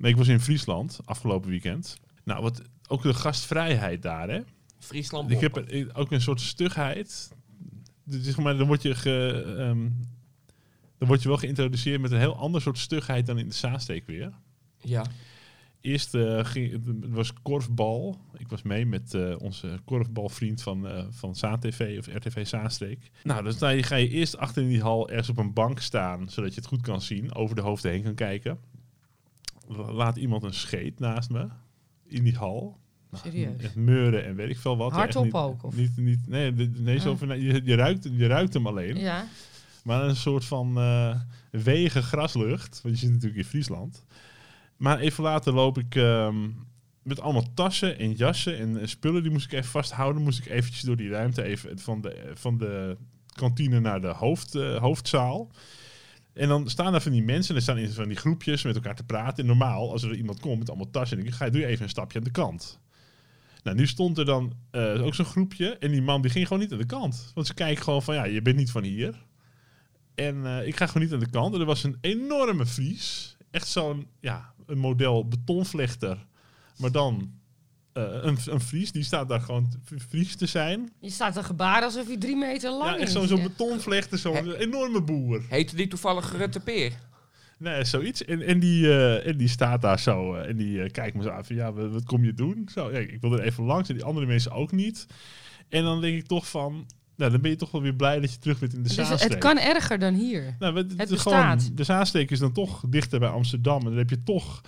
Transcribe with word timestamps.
Ik 0.00 0.16
was 0.16 0.28
in 0.28 0.40
Friesland 0.40 1.00
afgelopen 1.04 1.50
weekend. 1.50 1.96
Nou, 2.24 2.42
wat, 2.42 2.62
ook 2.88 3.02
de 3.02 3.14
gastvrijheid 3.14 4.02
daar, 4.02 4.28
hè. 4.28 4.40
Friesland 4.78 5.30
Ik 5.30 5.40
heb 5.40 5.56
er- 5.56 5.90
ook 5.94 6.10
een 6.10 6.20
soort 6.20 6.40
stugheid. 6.40 7.32
Dus 8.04 8.36
maar, 8.36 8.56
dan 8.56 8.66
word 8.66 8.82
je 8.82 8.94
ge, 8.94 9.44
ehm, 9.58 9.88
dan 10.98 11.08
word 11.08 11.22
je 11.22 11.28
wel 11.28 11.36
geïntroduceerd 11.36 12.00
met 12.00 12.10
een 12.10 12.18
heel 12.18 12.36
ander 12.36 12.60
soort 12.60 12.78
stugheid 12.78 13.26
dan 13.26 13.38
in 13.38 13.48
de 13.48 13.54
Zaansteek 13.54 14.06
weer. 14.06 14.32
Ja. 14.80 15.04
Eerst 15.80 16.14
eh, 16.14 16.44
ging 16.44 16.72
het 16.72 17.10
was 17.10 17.32
korfbal. 17.42 18.18
Ik 18.36 18.48
was 18.48 18.62
mee 18.62 18.86
met 18.86 19.14
eh, 19.14 19.34
onze 19.38 19.78
korfbalvriend 19.84 20.62
van, 20.62 20.88
eh 20.88 21.04
van 21.10 21.36
ZaanTV 21.36 21.96
of 21.98 22.06
RTV 22.06 22.46
Zaanstreek. 22.46 23.10
Nou, 23.22 23.42
dus 23.44 23.58
dan 23.58 23.84
ga 23.84 23.96
je 23.96 24.08
eerst 24.08 24.36
achter 24.36 24.62
in 24.62 24.68
die 24.68 24.82
hal 24.82 25.08
ergens 25.08 25.28
op 25.28 25.38
een 25.38 25.52
bank 25.52 25.80
staan, 25.80 26.28
zodat 26.28 26.54
je 26.54 26.60
het 26.60 26.68
goed 26.68 26.80
kan 26.80 27.00
zien, 27.00 27.34
over 27.34 27.56
de 27.56 27.62
hoofden 27.62 27.90
heen 27.90 28.02
kan 28.02 28.14
kijken. 28.14 28.58
Laat 29.76 30.16
iemand 30.16 30.42
een 30.42 30.54
scheet 30.54 30.98
naast 30.98 31.30
me 31.30 31.48
in 32.06 32.24
die 32.24 32.36
hal. 32.36 32.78
Nou, 33.10 33.22
Serieus? 33.24 33.62
Echt 33.62 33.76
meuren 33.76 34.24
en 34.24 34.34
weet 34.34 34.50
ik 34.50 34.58
veel 34.58 34.76
wat. 34.76 34.92
Hardop 34.92 35.24
niet- 35.24 35.32
ook, 35.32 35.62
of? 35.64 35.76
Niet, 35.76 35.96
niet, 35.96 36.28
nee, 36.28 36.52
nee 36.76 36.98
zo 36.98 37.12
Ah. 37.12 37.18
van, 37.18 37.28
nou, 37.28 37.40
je, 37.40 37.60
je, 37.64 37.74
ruikt, 37.74 38.08
je 38.12 38.26
ruikt 38.26 38.54
hem 38.54 38.66
alleen. 38.66 38.96
Ja. 38.96 39.24
Maar 39.84 40.02
een 40.04 40.16
soort 40.16 40.44
van 40.44 40.78
eh 40.78 41.20
wegen 41.50 42.02
graslucht. 42.02 42.80
Want 42.82 42.94
je 42.94 43.00
zit 43.00 43.10
natuurlijk 43.10 43.40
in 43.40 43.48
Friesland. 43.48 44.04
Maar 44.76 44.98
even 44.98 45.22
later 45.24 45.52
loop 45.52 45.78
ik 45.78 45.94
ehm, 45.94 46.48
met 47.02 47.20
allemaal 47.20 47.54
tassen 47.54 47.98
en 47.98 48.12
jassen 48.12 48.58
en 48.58 48.80
eh, 48.80 48.86
spullen. 48.86 49.22
Die 49.22 49.32
moest 49.32 49.44
ik 49.46 49.52
even 49.52 49.70
vasthouden. 49.70 50.22
Moest 50.22 50.38
ik 50.38 50.46
eventjes 50.46 50.82
door 50.82 50.96
die 50.96 51.08
ruimte 51.10 51.42
even 51.42 51.78
van 51.78 52.00
de, 52.00 52.30
van 52.34 52.58
de 52.58 52.96
kantine 53.34 53.80
naar 53.80 54.00
de 54.00 54.06
hoofd, 54.12 54.54
eh, 54.54 54.76
hoofdzaal. 54.76 55.50
En 56.40 56.48
dan 56.48 56.70
staan 56.70 56.94
er 56.94 57.00
van 57.00 57.12
die 57.12 57.22
mensen, 57.22 57.50
en 57.50 57.56
er 57.56 57.62
staan 57.62 57.78
in 57.78 57.92
van 57.92 58.08
die 58.08 58.16
groepjes 58.16 58.62
met 58.62 58.74
elkaar 58.74 58.94
te 58.94 59.04
praten. 59.04 59.38
En 59.38 59.46
normaal, 59.46 59.90
als 59.90 60.02
er 60.02 60.14
iemand 60.14 60.40
komt 60.40 60.58
met 60.58 60.68
allemaal 60.68 60.90
tassen, 60.90 61.24
dan 61.24 61.32
ga 61.32 61.44
je 61.44 61.50
doe 61.50 61.60
je 61.60 61.66
even 61.66 61.82
een 61.82 61.90
stapje 61.90 62.18
aan 62.18 62.24
de 62.24 62.30
kant. 62.30 62.78
Nou, 63.62 63.76
nu 63.76 63.86
stond 63.86 64.18
er 64.18 64.24
dan 64.24 64.52
eh, 64.70 65.04
ook 65.04 65.14
zo'n 65.14 65.24
groepje. 65.24 65.76
En 65.78 65.90
die 65.90 66.02
man 66.02 66.22
die 66.22 66.30
ging 66.30 66.46
gewoon 66.46 66.62
niet 66.62 66.72
aan 66.72 66.78
de 66.78 66.86
kant. 66.86 67.30
Want 67.34 67.46
ze 67.46 67.54
kijken 67.54 67.84
gewoon 67.84 68.02
van, 68.02 68.14
ja, 68.14 68.24
je 68.24 68.42
bent 68.42 68.56
niet 68.56 68.70
van 68.70 68.82
hier. 68.82 69.24
En 70.14 70.46
eh, 70.46 70.66
ik 70.66 70.76
ga 70.76 70.86
gewoon 70.86 71.02
niet 71.02 71.12
aan 71.12 71.18
de 71.18 71.30
kant. 71.30 71.54
En 71.54 71.60
er 71.60 71.66
was 71.66 71.84
een 71.84 71.98
enorme 72.00 72.66
vries. 72.66 73.36
Echt 73.50 73.68
zo'n, 73.68 74.06
ja, 74.20 74.54
een 74.66 74.78
model 74.78 75.28
betonvlechter. 75.28 76.26
Maar 76.76 76.92
dan 76.92 77.39
eh, 77.92 78.02
een, 78.22 78.36
een 78.46 78.60
vries. 78.60 78.92
Die 78.92 79.02
staat 79.02 79.28
daar 79.28 79.40
gewoon 79.40 79.72
vries 80.08 80.36
te 80.36 80.46
zijn. 80.46 80.92
Je 81.00 81.10
staat 81.10 81.36
een 81.36 81.44
gebaar 81.44 81.82
alsof 81.82 82.06
hij 82.06 82.16
drie 82.16 82.36
meter 82.36 82.70
lang 82.70 82.96
Ja, 82.96 83.02
is. 83.02 83.12
zo'n 83.12 83.26
zo'n 83.26 83.36
Ja. 83.38 83.42
betonvlechter. 83.42 84.18
Zo'n 84.18 84.52
enorme 84.52 85.02
boer. 85.02 85.42
Heette 85.48 85.76
die 85.76 85.88
toevallig 85.88 86.36
Rutte 86.36 86.60
Peer? 86.60 86.92
Nee, 87.58 87.84
zoiets. 87.84 88.24
En, 88.24 88.42
en, 88.42 88.58
die, 88.60 88.86
eh, 88.88 89.26
en 89.26 89.36
die 89.36 89.48
staat 89.48 89.82
daar 89.82 89.98
zo. 90.00 90.34
eh, 90.34 90.48
en 90.48 90.56
die 90.56 90.90
kijkt 90.90 91.16
me 91.16 91.22
zo 91.22 91.28
aan 91.30 91.44
van, 91.44 91.56
ja, 91.56 91.72
wat, 91.72 91.90
wat 91.92 92.04
kom 92.04 92.24
je 92.24 92.34
doen? 92.34 92.68
Zo, 92.72 92.90
ja, 92.92 92.98
ik 92.98 93.20
wil 93.20 93.32
er 93.32 93.40
even 93.42 93.64
langs. 93.64 93.88
En 93.88 93.94
die 93.94 94.04
andere 94.04 94.26
mensen 94.26 94.52
ook 94.52 94.72
niet. 94.72 95.06
En 95.68 95.82
dan 95.84 96.00
denk 96.00 96.16
ik 96.18 96.26
toch 96.26 96.48
van... 96.48 96.86
Nou, 97.16 97.32
dan 97.32 97.40
ben 97.40 97.50
je 97.50 97.56
toch 97.56 97.70
wel 97.70 97.82
weer 97.82 97.94
blij 97.94 98.20
dat 98.20 98.32
je 98.32 98.38
terug 98.38 98.58
bent 98.58 98.72
in 98.74 98.82
de 98.82 98.88
Dus 98.88 98.96
het 98.96 99.06
Zaanstreek. 99.06 99.40
kan 99.40 99.58
erger 99.58 99.98
dan 99.98 100.14
hier. 100.14 100.56
Nou, 100.58 100.76
het, 100.76 100.92
Het 100.96 101.10
het 101.10 101.20
gewoon, 101.20 101.58
de 101.72 101.84
Zaansteek 101.84 102.30
is 102.30 102.38
dan 102.38 102.52
toch 102.52 102.82
dichter 102.88 103.18
bij 103.18 103.28
Amsterdam. 103.28 103.78
En 103.80 103.84
dan 103.88 103.96
heb 103.96 104.10
je 104.10 104.22
toch, 104.22 104.60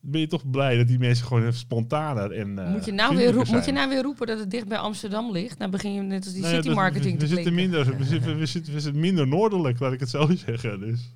ben 0.00 0.20
je 0.20 0.26
toch 0.26 0.50
blij 0.50 0.76
dat 0.76 0.86
die 0.86 0.98
mensen 0.98 1.26
gewoon 1.26 1.42
even 1.42 1.58
spontaner 1.58 2.32
en 2.32 2.58
eh, 2.58 2.70
moet, 2.70 2.84
je 2.84 2.92
nou 2.92 3.08
weer 3.08 3.18
vriendelijker 3.18 3.34
roep, 3.34 3.48
moet 3.54 3.64
je 3.64 3.72
nou 3.72 3.88
weer 3.88 4.02
roepen 4.02 4.26
dat 4.26 4.38
het 4.38 4.50
dicht 4.50 4.68
bij 4.68 4.78
Amsterdam 4.78 5.32
ligt? 5.32 5.58
Dan 5.58 5.70
begin 5.70 5.92
je 5.92 6.00
net 6.00 6.24
als 6.24 6.32
die 6.32 6.40
Nou 6.42 6.52
ja, 6.54 6.58
city 6.60 6.68
dat- 6.68 6.76
marketing 6.82 7.12
we, 7.12 7.18
te 7.18 7.26
we 7.26 7.34
zitten 7.34 7.52
klinken. 7.54 7.78
minder, 7.84 7.96
we, 7.98 8.04
zitten, 8.04 8.38
we, 8.38 8.46
zitten, 8.46 8.72
we 8.74 8.80
zitten 8.80 9.00
minder 9.00 9.28
noordelijk, 9.28 9.78
laat 9.80 9.92
ik 9.92 10.00
het 10.00 10.10
zo 10.10 10.28
zeggen. 10.46 10.80
Dus. 10.80 11.12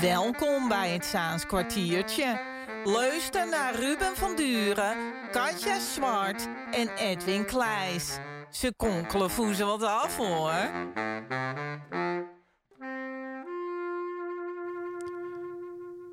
Welkom 0.00 0.68
bij 0.68 0.90
het 0.92 1.04
Zaans 1.04 1.46
kwartiertje. 1.46 2.40
Luister 2.84 3.48
naar 3.48 3.74
Ruben 3.74 4.16
van 4.16 4.36
Duren, 4.36 4.96
Katja 5.32 5.78
Zwart 5.80 6.48
en 6.72 6.88
Edwin 6.98 7.44
Kleijs. 7.44 8.18
Ze 8.50 8.72
konkelen 8.76 9.30
voezen 9.30 9.66
wat 9.66 9.82
af 9.82 10.16
hoor. 10.16 10.52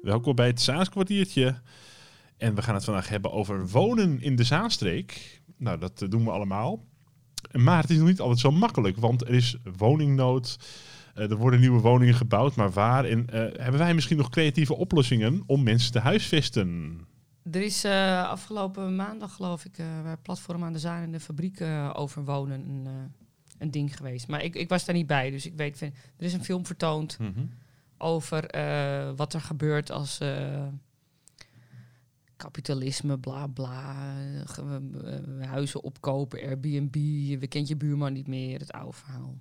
Welkom 0.01 0.35
bij 0.35 0.47
het 0.47 0.61
Zaanskwartiertje. 0.61 1.61
En 2.37 2.55
we 2.55 2.61
gaan 2.61 2.75
het 2.75 2.83
vandaag 2.83 3.09
hebben 3.09 3.31
over 3.31 3.67
wonen 3.67 4.21
in 4.21 4.35
de 4.35 4.43
Zaanstreek. 4.43 5.41
Nou, 5.57 5.79
dat 5.79 6.01
eh, 6.01 6.09
doen 6.09 6.23
we 6.23 6.31
allemaal. 6.31 6.85
Maar 7.51 7.81
het 7.81 7.89
is 7.89 7.97
nog 7.97 8.07
niet 8.07 8.19
altijd 8.19 8.39
zo 8.39 8.51
makkelijk, 8.51 8.97
want 8.97 9.21
er 9.21 9.33
is 9.33 9.57
woningnood. 9.77 10.57
Eh, 11.13 11.29
er 11.29 11.35
worden 11.35 11.59
nieuwe 11.59 11.79
woningen 11.79 12.13
gebouwd, 12.13 12.55
maar 12.55 12.71
waar? 12.71 13.05
En 13.05 13.29
eh, 13.29 13.39
hebben 13.39 13.79
wij 13.79 13.93
misschien 13.93 14.17
nog 14.17 14.29
creatieve 14.29 14.75
oplossingen 14.75 15.43
om 15.45 15.63
mensen 15.63 15.91
te 15.91 15.99
huisvesten? 15.99 16.99
Er 17.51 17.61
is 17.61 17.85
afgelopen 17.85 18.95
maandag, 18.95 19.33
geloof 19.33 19.65
ik, 19.65 19.77
eh 19.77 19.85
bij 20.03 20.17
Platform 20.17 20.63
aan 20.63 20.73
de 20.73 20.79
Zaan 20.79 21.03
in 21.03 21.11
de 21.11 21.19
fabriek 21.19 21.61
over 21.93 22.25
wonen 22.25 22.69
een, 22.69 22.87
een 23.57 23.71
ding 23.71 23.97
geweest. 23.97 24.27
Maar 24.27 24.43
ik, 24.43 24.55
ik 24.55 24.69
was 24.69 24.85
daar 24.85 24.95
niet 24.95 25.07
bij, 25.07 25.31
dus 25.31 25.45
ik 25.45 25.53
weet... 25.55 25.81
Er 25.81 25.91
is 26.17 26.33
een 26.33 26.43
film 26.43 26.65
vertoond 26.65 27.17
over 28.01 28.45
eh, 28.45 29.11
wat 29.15 29.33
er 29.33 29.41
gebeurt 29.41 29.91
als 29.91 30.19
eh, 30.19 30.67
kapitalisme, 32.35 33.17
bla 33.17 33.47
bla, 33.47 33.95
eh, 34.57 35.49
huizen 35.49 35.83
opkopen, 35.83 36.41
Airbnb, 36.41 36.95
je 37.39 37.47
kent 37.47 37.67
je 37.67 37.75
buurman 37.75 38.13
niet 38.13 38.27
meer, 38.27 38.59
het 38.59 38.71
oude 38.71 38.97
verhaal. 38.97 39.37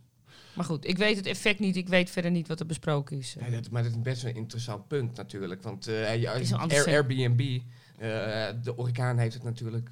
Maar 0.55 0.65
goed, 0.65 0.87
ik 0.87 0.99
weet 0.99 1.17
het 1.17 1.27
effect 1.27 1.59
niet, 1.59 1.77
ik 1.77 1.89
weet 1.89 2.11
verder 2.11 2.31
niet 2.31 2.49
wat 2.49 2.61
er 2.61 2.67
besproken 2.67 3.19
is. 3.19 3.37
Ja, 3.41 3.51
dat, 3.51 3.71
maar 3.71 3.83
dat 3.83 3.93
is 3.93 4.01
best 4.01 4.23
wel 4.23 4.31
een 4.31 4.37
interessant 4.37 4.89
punt 4.89 5.17
natuurlijk. 5.17 5.63
Want 5.63 5.87
is 5.87 6.53
Air-. 6.53 6.87
Airbnb, 6.87 7.61
de 8.63 8.77
orkaan 8.77 9.19
heeft 9.19 9.35
het 9.35 9.43
natuurlijk 9.43 9.91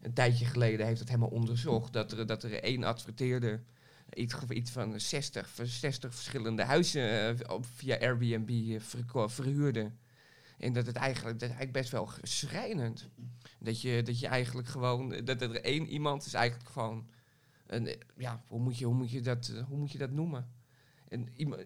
een 0.00 0.12
tijdje 0.12 0.44
geleden 0.44 0.86
heeft 0.86 0.98
het 0.98 1.08
helemaal 1.08 1.28
onderzocht. 1.28 1.92
Dat 1.92 2.12
er, 2.12 2.26
dat 2.26 2.42
er 2.42 2.62
één 2.62 2.84
adverteerde 2.84 3.60
iets, 4.14 4.34
iets 4.48 4.70
van 4.70 5.00
60, 5.00 5.48
ver- 5.48 5.66
60 5.66 6.14
verschillende 6.14 6.62
huizen 6.64 7.38
eh, 7.38 7.54
op, 7.54 7.66
via 7.74 7.98
Airbnb 7.98 8.50
eh, 8.50 9.28
verhuurde. 9.28 9.92
En 10.58 10.72
dat 10.72 10.86
het 10.86 10.96
eigenlijk, 10.96 11.38
dat 11.38 11.48
is 11.48 11.54
eigenlijk 11.56 11.72
best 11.78 11.90
wel 11.90 12.10
schrijnend. 12.22 13.08
Dat 13.58 13.80
je, 13.80 14.02
dat 14.02 14.18
je 14.20 14.26
eigenlijk 14.26 14.68
gewoon, 14.68 15.14
dat 15.24 15.42
er 15.42 15.60
één 15.60 15.86
iemand 15.86 16.26
is 16.26 16.34
eigenlijk 16.34 16.70
gewoon, 16.70 17.06
een, 17.66 17.86
eh, 17.86 17.94
ja, 18.16 18.42
hoe 18.48 18.60
moet 18.60 18.78
je, 18.78 18.84
hoe 18.84 18.94
moet 18.94 19.10
je, 19.10 19.20
dat, 19.20 19.52
hoe 19.68 19.78
moet 19.78 19.92
je 19.92 19.98
dat 19.98 20.10
noemen? 20.10 20.50
Een, 21.08 21.28
iemand, 21.36 21.64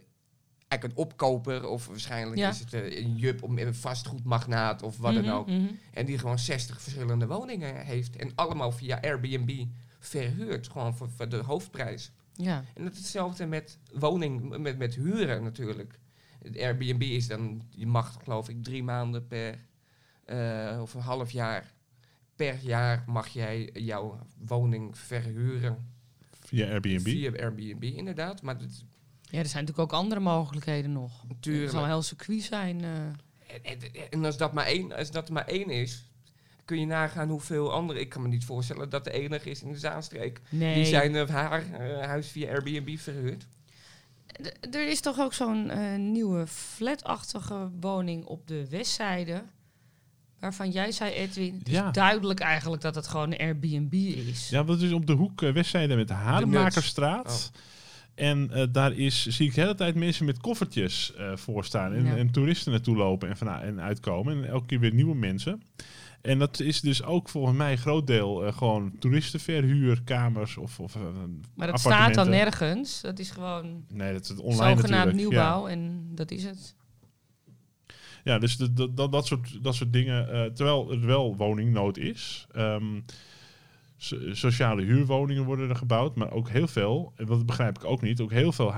eigenlijk 0.69 0.99
een 1.01 1.05
opkoper 1.05 1.67
of 1.69 1.87
waarschijnlijk 1.87 2.39
Ja. 2.39 2.49
is 2.49 2.59
het 2.59 2.73
een 2.73 3.17
jup, 3.17 3.43
een 3.43 3.75
vastgoedmagnaat 3.75 4.83
of 4.83 4.97
wat 4.99 5.13
Mhm, 5.15 5.23
dan 5.25 5.35
ook. 5.35 5.47
mhm. 5.47 5.67
En 5.93 6.07
die 6.07 6.19
gewoon 6.19 6.39
60 6.39 6.81
verschillende 6.83 7.27
woningen 7.27 7.85
heeft 7.85 8.17
en 8.17 8.33
allemaal 8.35 8.73
via 8.73 9.01
Airbnb 9.01 9.65
verhuurt, 9.99 10.69
gewoon 10.69 10.97
voor, 10.97 11.11
voor 11.11 11.29
de 11.29 11.37
hoofdprijs. 11.37 12.13
Ja. 12.43 12.65
En 12.75 12.85
het 12.85 12.93
is 12.93 12.99
hetzelfde 12.99 13.47
met 13.47 13.79
woning, 13.93 14.59
met, 14.59 14.79
met 14.79 14.95
huren 14.95 15.43
natuurlijk. 15.43 15.99
Het 16.43 16.59
Airbnb 16.59 17.03
is 17.03 17.27
dan, 17.27 17.63
je 17.71 17.87
mag 17.87 18.19
geloof 18.23 18.49
ik 18.49 18.65
drie 18.65 18.83
maanden 18.83 19.27
per, 19.27 19.59
eh, 20.25 20.79
of 20.83 20.95
een 20.95 21.01
half 21.01 21.31
jaar, 21.31 21.75
per 22.37 22.59
jaar 22.63 23.05
mag 23.07 23.29
jij 23.29 23.71
jouw 23.73 24.19
woning 24.39 24.99
verhuren. 24.99 25.93
Via 26.41 26.67
Airbnb. 26.71 27.01
Via 27.01 27.31
Airbnb 27.31 27.83
inderdaad, 27.83 28.43
maar 28.43 28.59
het, 28.59 28.85
ja, 29.23 29.39
er 29.39 29.47
zijn 29.47 29.65
natuurlijk 29.65 29.93
ook 29.93 29.99
andere 30.01 30.21
mogelijkheden 30.21 30.93
nog. 30.93 31.25
Natuurlijk... 31.29 31.71
zal 31.71 31.83
een 31.83 31.89
heel 31.89 32.03
circuit 32.03 32.43
zijn. 32.43 32.85
eh. 32.85 33.05
En, 33.63 33.63
en, 33.63 34.11
en 34.11 34.25
als 34.25 34.37
dat 34.37 34.53
maar 34.53 34.67
één, 34.67 34.93
als 34.93 35.11
dat 35.11 35.31
maar 35.31 35.47
één 35.47 35.71
is, 35.71 36.10
kun 36.71 36.81
je 36.81 36.87
nagaan 36.87 37.29
hoeveel 37.29 37.73
andere. 37.73 38.01
Ik 38.01 38.09
kan 38.09 38.23
me 38.23 38.29
niet 38.29 38.45
voorstellen 38.45 38.91
dat 38.91 39.05
de 39.05 39.11
enige 39.13 39.51
is 39.51 39.63
in 39.63 39.73
de 39.73 39.79
Zaanstreek. 39.79 40.41
nee. 40.49 40.75
Die 40.75 40.85
zijn 40.85 41.15
eh, 41.17 41.29
haar 41.29 41.63
eh, 41.73 42.07
huis 42.07 42.29
via 42.29 42.49
Airbnb 42.51 42.97
verhuurd. 42.99 43.47
D- 44.43 44.75
Er 44.75 44.89
is 44.89 45.01
toch 45.01 45.19
ook 45.19 45.33
zo'n 45.33 45.71
eh, 45.71 45.97
nieuwe 45.99 46.47
flatachtige 46.47 47.71
woning 47.81 48.25
op 48.25 48.47
de 48.47 48.69
westzijde. 48.71 49.43
Waarvan 50.41 50.71
jij 50.71 50.93
zei, 50.93 51.13
Edwin, 51.13 51.55
het 51.59 51.69
is 51.69 51.75
Ja. 51.75 51.91
duidelijk 51.91 52.41
eigenlijk 52.41 52.83
dat 52.83 52.95
het 52.95 53.07
gewoon 53.07 53.33
een 53.33 53.39
Airbnb 53.39 53.93
is. 53.95 54.49
Ja, 54.49 54.63
dat 54.63 54.81
is 54.81 54.93
op 54.93 55.07
de 55.07 55.13
hoek 55.13 55.41
Westzijde 55.41 55.97
met 55.97 56.09
de 56.09 56.15
Hademakerstraat. 56.15 57.51
En 58.15 58.51
eh, 58.53 58.67
daar 58.73 58.93
is, 58.93 59.27
zie 59.27 59.47
ik 59.49 59.55
de 59.55 59.61
hele 59.61 59.75
tijd 59.75 59.95
mensen 59.95 60.25
met 60.25 60.39
koffertjes 60.39 61.15
eh 61.15 61.37
voor 61.37 61.65
staan. 61.65 61.93
En, 61.95 62.05
Ja. 62.05 62.17
en 62.17 62.31
toeristen 62.31 62.73
naartoe 62.73 62.97
lopen 62.97 63.29
en, 63.29 63.37
van, 63.37 63.49
en 63.49 63.81
uitkomen. 63.81 64.37
En 64.45 64.51
elke 64.51 64.67
keer 64.67 64.81
weer 64.81 64.95
nieuwe 64.95 65.15
mensen. 65.15 65.63
En 66.23 66.39
dat 66.39 66.61
is 66.61 66.81
dus 66.81 67.03
ook 67.03 67.29
volgens 67.29 67.57
mij 67.57 67.73
een 67.73 67.79
groot 67.79 68.07
deel 68.07 68.45
eh, 68.47 68.53
gewoon 68.53 68.93
toeristenverhuurkamers 68.99 70.57
of, 70.57 70.81
of 70.81 70.95
eh, 70.95 71.03
maar 71.55 71.67
dat 71.67 71.81
staat 71.81 72.15
dan 72.15 72.29
nergens. 72.31 73.01
Dat 73.01 73.19
is 73.19 73.31
gewoon 73.31 73.85
Nee, 73.93 74.13
dat 74.13 74.23
is 74.23 74.29
het 74.29 74.39
online 74.41 74.57
zogenaamd 74.77 74.83
natuurlijk. 74.91 75.17
nieuwbouw 75.17 75.67
en 75.67 76.09
dat 76.15 76.31
is 76.31 76.45
het. 76.45 76.75
Ja, 78.25 78.39
dus 78.39 78.57
de- 78.57 78.73
de- 78.73 78.95
dat, 78.95 79.13
dat, 79.13 79.27
soort, 79.27 79.59
dat 79.65 79.75
soort 79.75 79.93
dingen. 79.93 80.33
eh, 80.33 80.45
terwijl 80.45 80.91
er 80.93 81.07
wel 81.07 81.37
woningnood 81.37 81.97
is. 81.99 82.47
Ehm, 82.53 83.01
So- 83.97 84.35
sociale 84.35 84.83
huurwoningen 84.83 85.45
worden 85.45 85.69
er 85.69 85.77
gebouwd, 85.77 86.17
maar 86.17 86.31
ook 86.33 86.49
heel 86.49 86.67
veel, 86.69 87.13
en 87.17 87.27
dat 87.27 87.47
begrijp 87.47 87.77
ik 87.79 87.85
ook 87.85 88.03
niet, 88.03 88.21
ook 88.21 88.31
heel 88.31 88.53
veel 88.53 88.75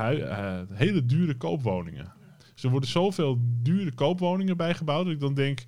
hele 0.72 1.04
dure 1.06 1.36
koopwoningen. 1.36 2.12
Dus 2.54 2.62
er 2.64 2.70
worden 2.70 2.88
zoveel 2.88 3.38
dure 3.62 3.92
koopwoningen 3.94 4.56
bijgebouwd 4.56 5.04
dat 5.04 5.14
ik 5.14 5.20
dan 5.20 5.34
denk, 5.34 5.64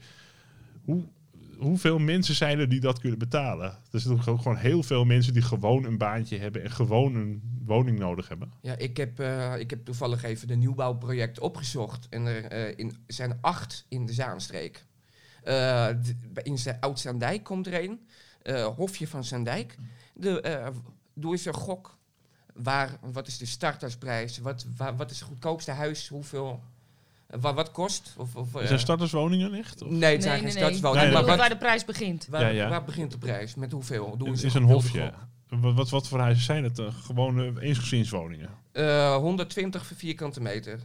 hoe, 0.85 1.05
hoeveel 1.65 1.99
mensen 1.99 2.35
zijn 2.35 2.59
er 2.59 2.69
die 2.69 2.81
dat 2.81 2.99
kunnen 2.99 3.19
betalen? 3.19 3.79
Er 3.91 4.31
ook 4.31 4.41
gewoon 4.43 4.57
heel 4.57 4.83
veel 4.83 5.05
mensen 5.05 5.33
die 5.33 5.43
gewoon 5.43 5.85
een 5.85 5.99
baantje 5.99 6.39
hebben 6.39 6.63
en 6.63 6.71
gewoon 6.71 7.15
een 7.15 7.43
woning 7.65 7.99
nodig 7.99 8.29
hebben. 8.29 8.53
Ja, 8.61 8.77
ik 8.77 8.97
heb, 8.97 9.21
eh, 9.21 9.59
ik 9.59 9.71
heb 9.71 9.85
toevallig 9.85 10.23
even 10.23 10.49
de 10.49 10.55
nieuwbouwproject 10.55 11.41
opgezocht. 11.41 12.07
En 12.11 12.27
er 12.27 12.45
eh, 12.45 12.73
in, 12.77 12.97
zijn 13.07 13.39
acht 13.41 13.85
in 13.89 14.07
de 14.07 14.13
Zaanstreek. 14.13 14.85
Eh, 15.43 15.89
in 16.43 16.59
Za- 16.59 16.77
Oud-Zaandijk 16.81 17.45
komt 17.45 17.67
er 17.67 17.85
een. 17.85 18.07
Hofje 18.77 19.09
van 19.09 19.25
Zaandijk. 19.25 19.77
De, 20.15 20.73
doe 21.15 21.33
eens 21.33 21.45
een 21.45 21.55
gok. 21.55 21.99
Waar, 22.55 22.99
wat 23.13 23.27
is 23.27 23.39
de 23.39 23.47
startersprijs? 23.47 24.39
Wat, 24.39 24.67
wat 24.97 25.11
is 25.11 25.19
het 25.19 25.29
goedkoopste 25.29 25.71
huis? 25.71 26.09
Hoeveel? 26.09 26.63
Eh, 27.35 27.41
wat, 27.41 27.55
wat 27.55 27.71
kost? 27.71 28.15
Of, 28.17 28.37
of, 28.37 28.55
Er 28.55 28.61
eh, 28.61 28.67
zijn 28.67 28.79
starterswoningen 28.79 29.51
licht? 29.51 29.83
Of? 29.83 29.91
nee, 29.91 30.13
het 30.13 30.23
zijn 30.23 30.43
Nee, 30.43 30.43
geen 30.43 30.43
nee, 30.43 30.57
starterswoningen. 30.57 31.05
Nee, 31.05 31.15
maar 31.15 31.25
wat, 31.25 31.39
waar 31.39 31.49
de 31.49 31.57
prijs 31.57 31.85
begint. 31.85 32.27
waar, 32.31 32.41
Ja, 32.41 32.49
ja. 32.49 32.69
waar 32.69 32.85
begint 32.85 33.11
de 33.11 33.19
prijs? 33.19 33.55
Met 33.55 33.73
hoeveel? 33.73 34.17
Doe 34.17 34.31
Het 34.31 34.43
is 34.43 34.55
een 34.55 34.63
hofje. 34.63 35.13
Wat, 35.49 35.75
wat, 35.75 35.91
wat 35.91 36.09
voor 36.09 36.19
huizen 36.19 36.45
zijn 36.45 36.65
het? 36.65 36.79
Uh, 36.79 36.87
gewone 37.03 37.53
eensgezinswoningen. 37.61 38.51
Eh, 38.73 39.17
120 39.17 39.91
vierkante 39.97 40.41
meter. 40.41 40.81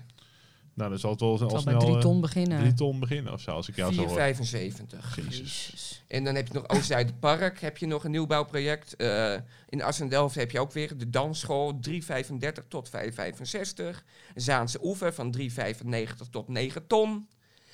Nou, 0.80 0.90
dan 0.92 1.00
zal 1.00 1.12
het 1.12 1.20
wel 1.20 1.32
Het 1.34 1.42
al 1.42 1.50
zal 1.50 1.64
bij 1.64 1.74
snel 1.74 1.80
drie 1.86 1.96
eh, 1.96 2.02
ton 2.02 2.22
beginnen. 2.22 2.60
drie 2.60 2.74
ton 2.74 3.00
beginnen 3.00 3.34
of 3.34 3.42
zo, 3.42 3.52
als 3.52 3.68
ik 3.70 3.76
jou 3.76 3.94
zo 3.94 4.00
hoor. 4.00 4.10
475. 4.10 5.16
Jezus. 5.30 6.04
En 6.08 6.24
dan 6.24 6.36
heb 6.36 6.48
je 6.48 6.54
nog 6.54 6.68
Oost-Zuiderpark, 6.70 7.60
heb 7.62 7.78
je 7.78 7.86
nog 7.88 8.04
een 8.04 8.12
nieuwbouwproject. 8.12 8.96
Eh 8.96 9.36
in 9.70 9.82
Assendelft 9.84 10.36
heb 10.36 10.52
je 10.52 10.60
ook 10.60 10.72
weer 10.72 10.98
de 10.98 11.10
dansschool, 11.10 11.80
3,35 11.90 12.68
tot 12.68 12.90
5,65. 12.90 14.04
Zaanse 14.36 14.80
Oever 14.84 15.14
van 15.14 15.36
3,95 15.38 16.30
tot 16.30 16.48
9 16.48 16.88
ton. 16.88 17.28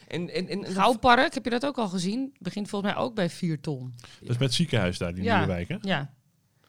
En, 0.07 0.30
en, 0.30 0.48
en, 0.48 0.63
en 0.66 0.74
Gouwpark, 0.74 1.34
heb 1.34 1.44
je 1.44 1.50
dat 1.50 1.66
ook 1.66 1.78
al 1.78 1.88
gezien? 1.88 2.34
Begint 2.40 2.69
volgens 2.69 2.94
mij 2.94 3.02
ook 3.02 3.16
bij 3.16 3.30
4 3.30 3.60
ton. 3.62 3.94
Dat 3.98 4.10
is 4.22 4.28
met 4.28 4.40
het 4.40 4.54
ziekenhuis 4.54 4.98
daar, 4.98 5.13
die 5.13 5.24
Ja. 5.24 5.38
nieuwe 5.38 5.54
wijk, 5.54 5.68
hè? 5.68 5.78
Ja, 5.81 6.13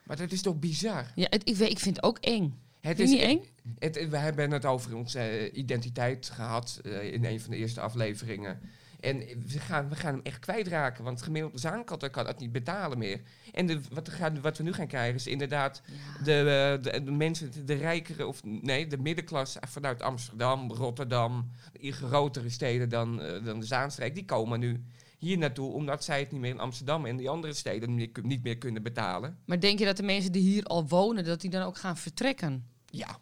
Maar 0.02 0.16
dat 0.16 0.32
is 0.32 0.42
toch 0.42 0.58
bizar? 0.58 1.12
ja 1.14 1.26
het, 1.30 1.48
ik, 1.48 1.56
weet, 1.56 1.70
ik 1.70 1.78
vind 1.78 1.96
het 1.96 2.04
ook 2.04 2.18
eng. 2.18 2.58
Het 2.86 2.98
je 2.98 3.04
niet 3.06 3.20
eng? 3.20 3.40
Het, 3.78 4.08
we 4.08 4.16
hebben 4.16 4.50
het 4.50 4.64
over 4.64 4.96
onze 4.96 5.18
eh, 5.18 5.58
identiteit 5.58 6.30
gehad 6.30 6.80
eh, 6.84 7.12
in 7.12 7.24
een 7.24 7.40
van 7.40 7.50
de 7.50 7.56
eerste 7.56 7.80
afleveringen. 7.80 8.60
En 9.00 9.18
we 9.18 9.58
gaan, 9.58 9.88
we 9.88 9.94
gaan 9.94 10.14
hem 10.14 10.22
echt 10.22 10.38
kwijtraken, 10.38 11.04
want 11.04 11.22
gemiddelde 11.22 11.58
zaankatter 11.58 12.10
kan 12.10 12.26
het 12.26 12.38
niet 12.38 12.52
betalen 12.52 12.98
meer. 12.98 13.20
En 13.52 13.66
de, 13.66 13.80
wat, 13.92 14.06
we 14.06 14.12
gaan, 14.12 14.40
wat 14.40 14.58
we 14.58 14.62
nu 14.62 14.72
gaan 14.72 14.86
krijgen 14.86 15.14
is 15.14 15.26
inderdaad 15.26 15.82
de, 16.24 16.32
eh, 16.32 16.92
de, 16.92 17.04
de 17.04 17.10
mensen, 17.10 17.66
de, 17.66 17.74
rijkere, 17.74 18.26
of 18.26 18.44
nee, 18.44 18.86
de 18.86 18.98
middenklasse 18.98 19.60
vanuit 19.68 20.02
Amsterdam, 20.02 20.72
Rotterdam, 20.72 21.50
die 21.80 21.92
grotere 21.92 22.48
steden 22.48 22.88
dan, 22.88 23.16
dan 23.44 23.60
de 23.60 23.66
Zaanstreek, 23.66 24.14
die 24.14 24.24
komen 24.24 24.60
nu 24.60 24.84
hier 25.18 25.38
naartoe 25.38 25.72
omdat 25.72 26.04
zij 26.04 26.20
het 26.20 26.32
niet 26.32 26.40
meer 26.40 26.50
in 26.50 26.60
Amsterdam 26.60 27.06
en 27.06 27.16
die 27.16 27.28
andere 27.28 27.52
steden 27.52 27.94
niet 28.22 28.42
meer 28.42 28.58
kunnen 28.58 28.82
betalen. 28.82 29.38
Maar 29.44 29.60
denk 29.60 29.78
je 29.78 29.84
dat 29.84 29.96
de 29.96 30.02
mensen 30.02 30.32
die 30.32 30.42
hier 30.42 30.64
al 30.64 30.88
wonen, 30.88 31.24
dat 31.24 31.40
die 31.40 31.50
dan 31.50 31.62
ook 31.62 31.78
gaan 31.78 31.96
vertrekken? 31.96 32.75
Ja, 32.90 33.18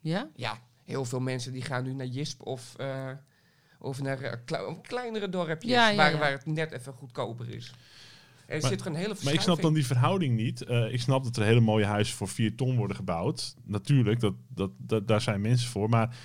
Ja? 0.00 0.28
ja, 0.34 0.58
heel 0.84 1.04
veel 1.04 1.20
mensen 1.20 1.52
die 1.52 1.62
gaan 1.62 1.84
nu 1.84 1.92
naar 1.94 2.06
Jisp 2.06 2.46
of, 2.46 2.74
eh, 2.76 3.10
of 3.78 4.02
naar 4.02 4.20
eh, 4.20 4.32
kle- 4.44 4.78
kleinere 4.82 5.28
dorpjes 5.28 5.70
Ja, 5.70 5.88
ja, 5.88 5.96
waar, 5.96 6.12
ja. 6.12 6.18
waar 6.18 6.30
het 6.32 6.46
net 6.46 6.72
even 6.72 6.92
goedkoper 6.92 7.48
is. 7.48 7.74
Er 8.46 8.60
Maar- 8.60 8.70
zit 8.70 8.86
een 8.86 8.94
hele 8.94 9.14
Maar 9.24 9.32
ik 9.32 9.40
snap 9.40 9.60
dan 9.62 9.74
die 9.74 9.86
verhouding 9.86 10.36
niet. 10.36 10.62
Eh, 10.62 10.92
ik 10.92 11.00
snap 11.00 11.24
dat 11.24 11.36
er 11.36 11.42
hele 11.44 11.60
mooie 11.60 11.84
huizen 11.84 12.16
voor 12.16 12.28
4 12.28 12.56
ton 12.56 12.76
worden 12.76 12.96
gebouwd. 12.96 13.54
Natuurlijk, 13.64 14.20
dat, 14.20 14.34
dat, 14.48 14.70
dat, 14.78 15.08
daar 15.08 15.20
zijn 15.20 15.40
mensen 15.40 15.68
voor. 15.70 15.88
Maar 15.88 16.16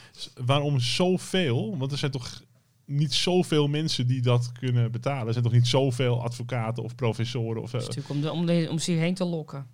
waarom 0.46 0.80
zoveel? 0.80 1.78
Want 1.78 1.92
er 1.92 1.98
zijn 1.98 2.12
toch 2.12 2.42
niet 2.86 3.14
zoveel 3.14 3.68
mensen 3.68 4.08
die 4.08 4.22
dat 4.22 4.52
kunnen 4.52 4.92
betalen. 4.92 5.28
Er 5.28 5.32
zijn 5.34 5.44
toch 5.46 5.54
niet 5.54 5.68
zoveel 5.68 6.24
advocaten 6.24 6.84
of 6.84 6.96
professoren? 6.96 7.62
Of, 7.62 7.74
eh, 7.74 7.80
Dat 7.80 7.90
is 7.90 7.96
natuurlijk 7.96 8.14
om, 8.16 8.22
de, 8.22 8.32
om, 8.32 8.46
de, 8.46 8.68
om 8.72 8.80
ze 8.80 8.92
hierheen 8.92 9.14
te 9.14 9.26
lokken. 9.26 9.68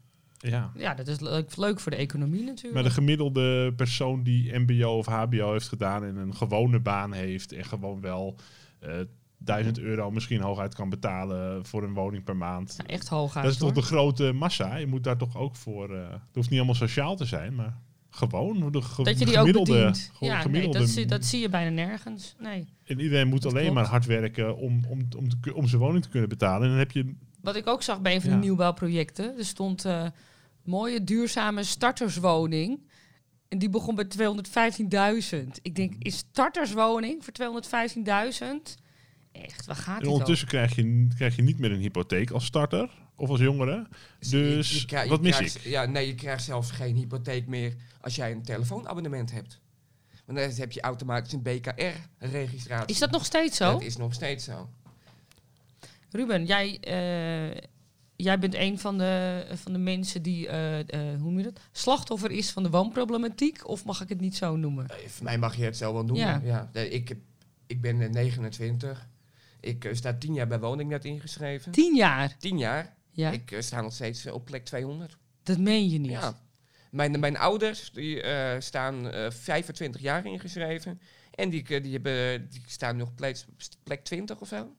Ja. 0.50 0.72
Ja, 0.76 0.94
dat 0.94 1.08
is 1.08 1.20
leuk, 1.20 1.58
leuk 1.58 1.80
voor 1.80 1.92
de 1.92 1.98
economie 1.98 2.44
natuurlijk. 2.44 2.74
Maar 2.74 2.84
de 2.84 2.90
gemiddelde 2.90 3.74
persoon 3.74 4.24
die 4.24 4.60
MBO 4.60 4.98
of 4.98 5.06
HBO 5.06 5.52
heeft 5.52 5.68
gedaan 5.68 6.04
en 6.04 6.16
een 6.16 6.36
gewone 6.36 6.80
baan 6.80 7.14
heeft 7.14 7.52
en 7.52 7.66
gewoon 7.66 8.02
wel 8.02 8.36
eh 8.80 8.92
1000 9.38 9.80
euro 9.80 10.12
misschien 10.12 10.42
hooguit 10.42 10.76
kan 10.76 10.90
betalen 10.90 11.66
voor 11.66 11.84
een 11.84 11.94
woning 11.94 12.24
per 12.24 12.36
maand. 12.36 12.76
Ja, 12.78 12.86
echt 12.86 13.08
hoog 13.08 13.36
uit, 13.36 13.44
dat 13.44 13.54
is 13.54 13.60
toch 13.60 13.74
hoor. 13.74 13.82
de 13.82 13.88
grote 13.88 14.32
massa. 14.32 14.76
Je 14.76 14.88
moet 14.88 15.04
daar 15.04 15.18
toch 15.18 15.38
ook 15.38 15.56
voor. 15.56 15.96
eh 15.96 16.10
het 16.12 16.36
hoeft 16.36 16.50
niet 16.50 16.58
allemaal 16.58 16.76
sociaal 16.76 17.16
te 17.16 17.26
zijn, 17.26 17.56
maar 17.56 17.78
gewoon 18.10 18.72
de, 18.72 18.82
ge- 18.82 19.04
Dat 19.04 19.20
je 19.20 19.26
die 19.26 19.34
ook 19.34 19.40
gemiddelde. 19.40 19.72
bedient. 19.74 20.12
Ja, 20.20 20.34
nee, 20.34 20.42
gemiddelde 20.42 20.78
dat, 20.80 20.88
zie, 20.90 21.06
dat 21.06 21.26
zie 21.26 21.42
je 21.42 21.50
bijna 21.50 21.70
nergens. 21.70 22.36
Nee. 22.40 22.68
en 22.86 23.00
iedereen 23.00 23.28
moet 23.28 23.42
dat 23.42 23.52
alleen 23.52 23.64
klopt. 23.66 23.80
maar 23.80 23.90
hard 23.90 24.06
werken 24.06 24.58
om, 24.58 24.86
om, 24.90 25.00
om, 25.18 25.30
te 25.42 25.54
om 25.56 25.68
zijn 25.68 25.82
woning 25.82 26.04
te 26.04 26.10
kunnen 26.10 26.30
betalen. 26.30 26.62
En 26.64 26.70
dan 26.70 26.78
heb 26.78 26.92
je. 26.92 27.14
Wat 27.42 27.56
ik 27.56 27.68
ook 27.68 27.82
zag 27.84 28.02
bij 28.02 28.16
een 28.16 28.22
van 28.22 28.30
Ja. 28.30 28.36
de 28.36 28.42
nieuwbouwprojecten, 28.42 29.38
er 29.38 29.46
stond 29.46 29.86
eh 29.86 30.06
mooie 30.64 31.04
duurzame 31.04 31.64
starterswoning. 31.64 32.80
En 33.48 33.58
die 33.60 33.70
begon 33.70 33.96
bij 33.96 34.06
215.000. 35.44 35.48
Ik 35.62 35.76
denk, 35.76 35.94
is 36.00 36.18
starterswoning 36.18 37.24
voor 37.26 37.34
215.000? 37.64 38.82
Echt, 39.32 39.66
waar 39.66 39.76
gaat 39.76 39.88
En 39.88 39.94
het 39.94 40.02
over? 40.02 40.12
ondertussen 40.12 40.48
krijg 40.48 40.76
je, 40.76 41.08
krijg 41.16 41.36
je 41.36 41.42
niet 41.42 41.60
meer 41.60 41.72
een 41.72 41.80
hypotheek 41.80 42.32
als 42.32 42.46
starter 42.46 42.90
of 43.16 43.30
als 43.30 43.40
jongere. 43.40 43.88
Dus 44.20 44.30
Je- 44.30 44.78
je 44.80 44.86
krijgt- 44.86 45.10
wat 45.10 45.18
je 45.18 45.24
mis 45.24 45.36
krijgt- 45.36 45.56
ik? 45.56 45.64
Ja, 45.64 45.86
nee, 45.86 46.08
je 46.08 46.16
krijgt 46.16 46.44
zelfs 46.44 46.72
geen 46.72 46.96
hypotheek 46.96 47.48
meer 47.48 47.74
als 48.02 48.16
jij 48.16 48.32
een 48.32 48.44
telefoonabonnement 48.44 49.32
hebt. 49.32 49.60
Want 50.26 50.38
dan 50.38 50.50
heb 50.52 50.72
je 50.72 50.82
automatisch 50.82 51.34
een 51.34 51.42
BKR-registratie. 51.42 52.94
Is 52.94 53.00
dat 53.00 53.12
nog 53.12 53.26
steeds 53.26 53.58
zo? 53.58 53.72
Dat 53.72 53.82
is 53.82 53.98
nog 53.98 54.14
steeds 54.14 54.44
zo. 54.44 54.70
Ruben, 56.12 56.46
jij, 56.46 56.78
eh, 56.80 57.64
jij 58.16 58.40
bent 58.40 58.54
een 58.56 58.80
van 58.80 58.98
de, 58.98 59.46
van 59.54 59.74
de 59.74 59.80
mensen 59.80 60.22
die, 60.22 60.48
eh, 60.48 60.80
eh, 60.80 60.86
hoe 60.92 61.18
noem 61.18 61.38
je 61.38 61.44
dat? 61.44 61.60
Slachtoffer 61.72 62.32
is 62.32 62.52
van 62.52 62.64
de 62.64 62.70
woonproblematiek. 62.70 63.68
Of 63.68 63.86
mag 63.86 64.02
ik 64.02 64.10
het 64.10 64.20
niet 64.20 64.36
zo 64.36 64.56
noemen? 64.56 64.88
Eh, 64.90 64.96
Voor 65.08 65.24
mij 65.24 65.38
mag 65.38 65.56
je 65.56 65.64
het 65.64 65.78
zo 65.78 65.94
wel 65.94 66.04
noemen. 66.04 66.26
Ja. 66.26 66.42
Ja. 66.44 66.70
Nee, 66.74 66.90
ik, 66.90 67.16
ik 67.68 67.82
ben 67.82 68.02
eh, 68.02 68.10
29. 68.10 69.08
Ik 69.60 69.90
sta 69.92 70.14
10 70.14 70.34
jaar 70.34 70.48
bij 70.48 70.60
Woningnet 70.60 71.06
ingeschreven. 71.06 71.72
Tien 71.72 71.96
jaar. 71.96 72.38
10 72.38 72.58
jaar. 72.58 72.96
Ja, 73.12 73.32
Ik 73.32 73.56
sta 73.60 73.82
nog 73.82 73.94
steeds 73.94 74.26
op 74.26 74.46
plek 74.46 74.66
200. 74.66 75.18
dat 75.44 75.58
meen 75.58 75.90
je 75.90 76.00
niet. 76.00 76.12
Ja. 76.12 76.42
Mijn, 76.92 77.20
mijn 77.20 77.38
ouders 77.38 77.92
die, 77.92 78.24
staan 78.60 79.10
eh 79.12 79.32
25 79.32 80.02
jaar 80.02 80.26
ingeschreven. 80.26 81.02
En 81.32 81.50
die, 81.50 81.82
die, 81.82 81.92
hebben, 81.94 82.50
die 82.50 82.62
staan 82.66 82.98
nog 82.98 83.16
plek, 83.16 83.44
plek 83.84 84.04
20 84.04 84.40
of 84.42 84.48
zo. 84.48 84.76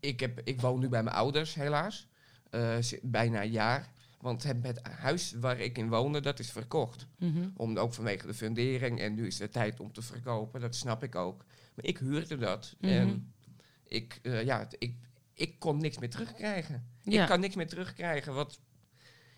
Ik, 0.00 0.20
heb, 0.20 0.40
ik 0.44 0.60
woon 0.60 0.80
nu 0.80 0.88
bij 0.88 1.02
mijn 1.02 1.16
ouders, 1.16 1.54
helaas. 1.54 2.08
Eh, 2.50 2.78
bijna 3.02 3.42
een 3.42 3.50
jaar. 3.50 3.92
Want 4.20 4.42
het, 4.42 4.56
het 4.62 4.86
huis 4.86 5.32
waar 5.32 5.60
ik 5.60 5.78
in 5.78 5.88
woonde, 5.88 6.20
dat 6.20 6.38
is 6.38 6.50
verkocht. 6.50 7.06
Mhm. 7.18 7.48
Om, 7.56 7.76
ook 7.76 7.94
vanwege 7.94 8.26
de 8.26 8.34
fundering. 8.34 9.00
En 9.00 9.14
nu 9.14 9.26
is 9.26 9.38
het 9.38 9.52
tijd 9.52 9.80
om 9.80 9.92
te 9.92 10.02
verkopen. 10.02 10.60
Dat 10.60 10.74
snap 10.74 11.02
ik 11.02 11.14
ook. 11.14 11.44
Maar 11.74 11.84
ik 11.84 11.98
huurde 11.98 12.36
dat. 12.36 12.74
Mhm. 12.80 12.92
En 12.92 13.32
ik, 13.84 14.18
eh, 14.22 14.44
ja, 14.44 14.68
ik, 14.78 14.94
ik 15.34 15.58
kon 15.58 15.78
niks 15.78 15.98
meer 15.98 16.10
terugkrijgen. 16.10 16.86
Ja. 17.02 17.22
Ik 17.22 17.28
kan 17.28 17.40
niks 17.40 17.54
meer 17.54 17.68
terugkrijgen. 17.68 18.34
Wat, 18.34 18.60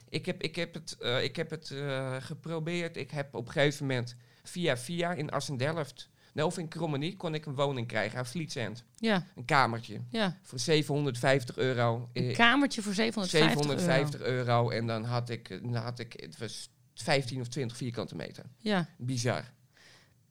ik 0.08 0.26
heb, 0.26 0.42
ik 0.42 0.56
heb 0.56 0.74
het, 0.74 0.96
eh, 0.98 1.24
ik 1.24 1.36
heb 1.36 1.50
het 1.50 1.74
geprobeerd. 2.18 2.96
Ik 2.96 3.10
heb 3.10 3.34
op 3.34 3.46
een 3.46 3.52
gegeven 3.52 3.86
moment 3.86 4.16
via 4.42 4.76
via 4.76 5.12
in 5.12 5.30
Assendelft... 5.30 6.10
Nou, 6.32 6.48
of 6.48 6.58
in 6.58 6.68
Krommenie 6.68 7.16
kon 7.16 7.34
ik 7.34 7.46
een 7.46 7.54
woning 7.54 7.86
krijgen 7.86 8.18
aan 8.18 8.26
Vlietsend. 8.26 8.84
Ja, 8.98 9.26
Een 9.36 9.44
kamertje. 9.44 10.00
ja. 10.10 10.38
Voor 10.42 10.58
750 10.58 11.56
euro. 11.56 12.08
Een 12.12 12.28
Eh, 12.28 12.34
kamertje 12.36 12.82
voor 12.82 12.94
750, 12.94 13.58
750 13.64 14.20
euro. 14.20 14.36
euro. 14.36 14.70
En 14.70 14.86
dan 14.86 15.04
had 15.04 15.28
ik, 15.30 15.48
dan 15.48 15.74
had 15.74 15.98
ik, 15.98 16.12
het 16.16 16.38
was 16.38 16.68
15 16.94 17.40
of 17.40 17.48
20 17.48 17.76
vierkante 17.76 18.16
meter. 18.16 18.44
Ja. 18.58 18.88
Bizar. 18.98 19.44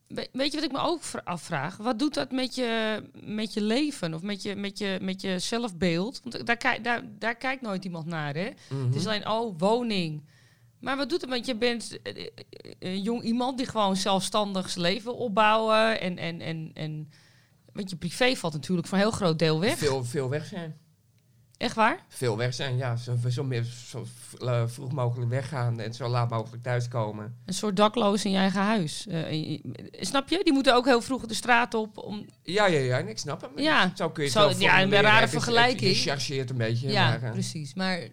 We- 0.08 0.28
weet 0.32 0.52
je 0.52 0.56
wat 0.60 0.66
ik 0.66 0.72
me 0.72 0.80
ook 0.80 1.04
vra- 1.04 1.22
afvraag? 1.24 1.78
Wat 1.78 2.00
doet 2.00 2.14
dat 2.14 2.32
met 2.32 2.56
je, 2.56 3.04
met 3.24 3.54
je 3.54 3.62
leven 3.62 4.14
of 4.14 4.22
met 4.22 4.42
je, 4.42 4.56
met, 4.56 4.78
je, 4.78 4.98
met 5.02 5.22
je 5.22 5.40
zelfbeeld? 5.40 6.22
Want 6.24 6.46
daar, 6.46 6.82
daar, 6.82 7.02
daar 7.20 7.36
kijkt 7.36 7.62
nooit 7.62 7.86
iemand 7.86 8.06
naar, 8.06 8.34
hè? 8.34 8.50
Het 8.86 8.96
is 8.96 9.06
alleen, 9.08 9.28
oh, 9.30 9.60
woning. 9.60 10.24
Maar 10.80 10.98
wat 10.98 11.10
doet 11.10 11.22
het? 11.22 11.30
Want 11.30 11.46
je 11.46 11.56
bent 11.56 12.02
eh, 12.02 12.26
eh, 12.26 12.28
een 12.80 13.02
jong 13.02 13.24
iemand 13.24 13.58
die 13.58 13.68
gewoon 13.68 13.96
zelfstandig 13.96 14.70
zijn 14.70 14.82
leven 14.86 15.16
opbouwen. 15.18 16.02
En, 16.02 16.18
en, 16.18 16.42
en, 16.42 16.72
en, 16.74 17.12
want 17.74 17.90
je 17.90 17.96
privé 17.96 18.36
valt 18.36 18.54
natuurlijk 18.54 18.88
voor 18.88 18.98
een 18.98 19.04
heel 19.04 19.12
groot 19.14 19.40
deel 19.40 19.60
weg. 19.60 19.78
Veel, 19.78 20.04
veel 20.04 20.30
weg 20.30 20.46
zijn. 20.46 20.78
Echt 21.58 21.76
waar? 21.76 22.06
Veel 22.10 22.38
weg 22.38 22.54
zijn, 22.54 22.78
ja. 22.78 22.96
Zo, 22.96 23.16
zo, 23.30 23.44
meer, 23.44 23.64
zo 23.64 24.06
eh, 24.40 24.64
vroeg 24.68 24.92
mogelijk 24.92 25.30
weggaan 25.30 25.80
en 25.80 25.94
zo 25.94 26.08
laat 26.08 26.30
mogelijk 26.30 26.64
thuiskomen. 26.64 27.36
Een 27.46 27.54
soort 27.54 27.76
dakloos 27.76 28.26
in 28.26 28.32
je 28.32 28.38
eigen 28.38 28.62
huis. 28.62 29.08
Eh, 29.08 29.60
snap 29.92 30.30
je? 30.30 30.44
Die 30.44 30.54
moeten 30.54 30.76
ook 30.76 30.86
heel 30.86 31.02
vroeg 31.02 31.26
de 31.26 31.34
straat 31.34 31.74
op. 31.74 31.98
Om, 31.98 32.26
Ja, 32.44 32.66
ja, 32.66 32.80
ja, 32.80 32.98
en 32.98 33.08
ik 33.08 33.18
snap 33.18 33.42
hem. 33.42 33.60
Ja. 33.60 33.92
Zo 33.96 34.10
kun 34.10 34.24
je 34.24 34.30
het 34.30 34.40
Zo- 34.40 34.60
ja, 34.64 34.82
een 34.82 34.92
rare 34.92 35.08
Het 35.08 35.16
is- 35.16 35.20
het- 35.22 35.30
vergelijking. 35.44 35.96
Je 35.96 36.10
chargeert 36.10 36.50
een 36.50 36.58
beetje. 36.58 36.90
ja, 36.92 37.10
maar, 37.10 37.24
eh, 37.24 37.32
precies. 37.32 37.74
Maar 37.74 38.08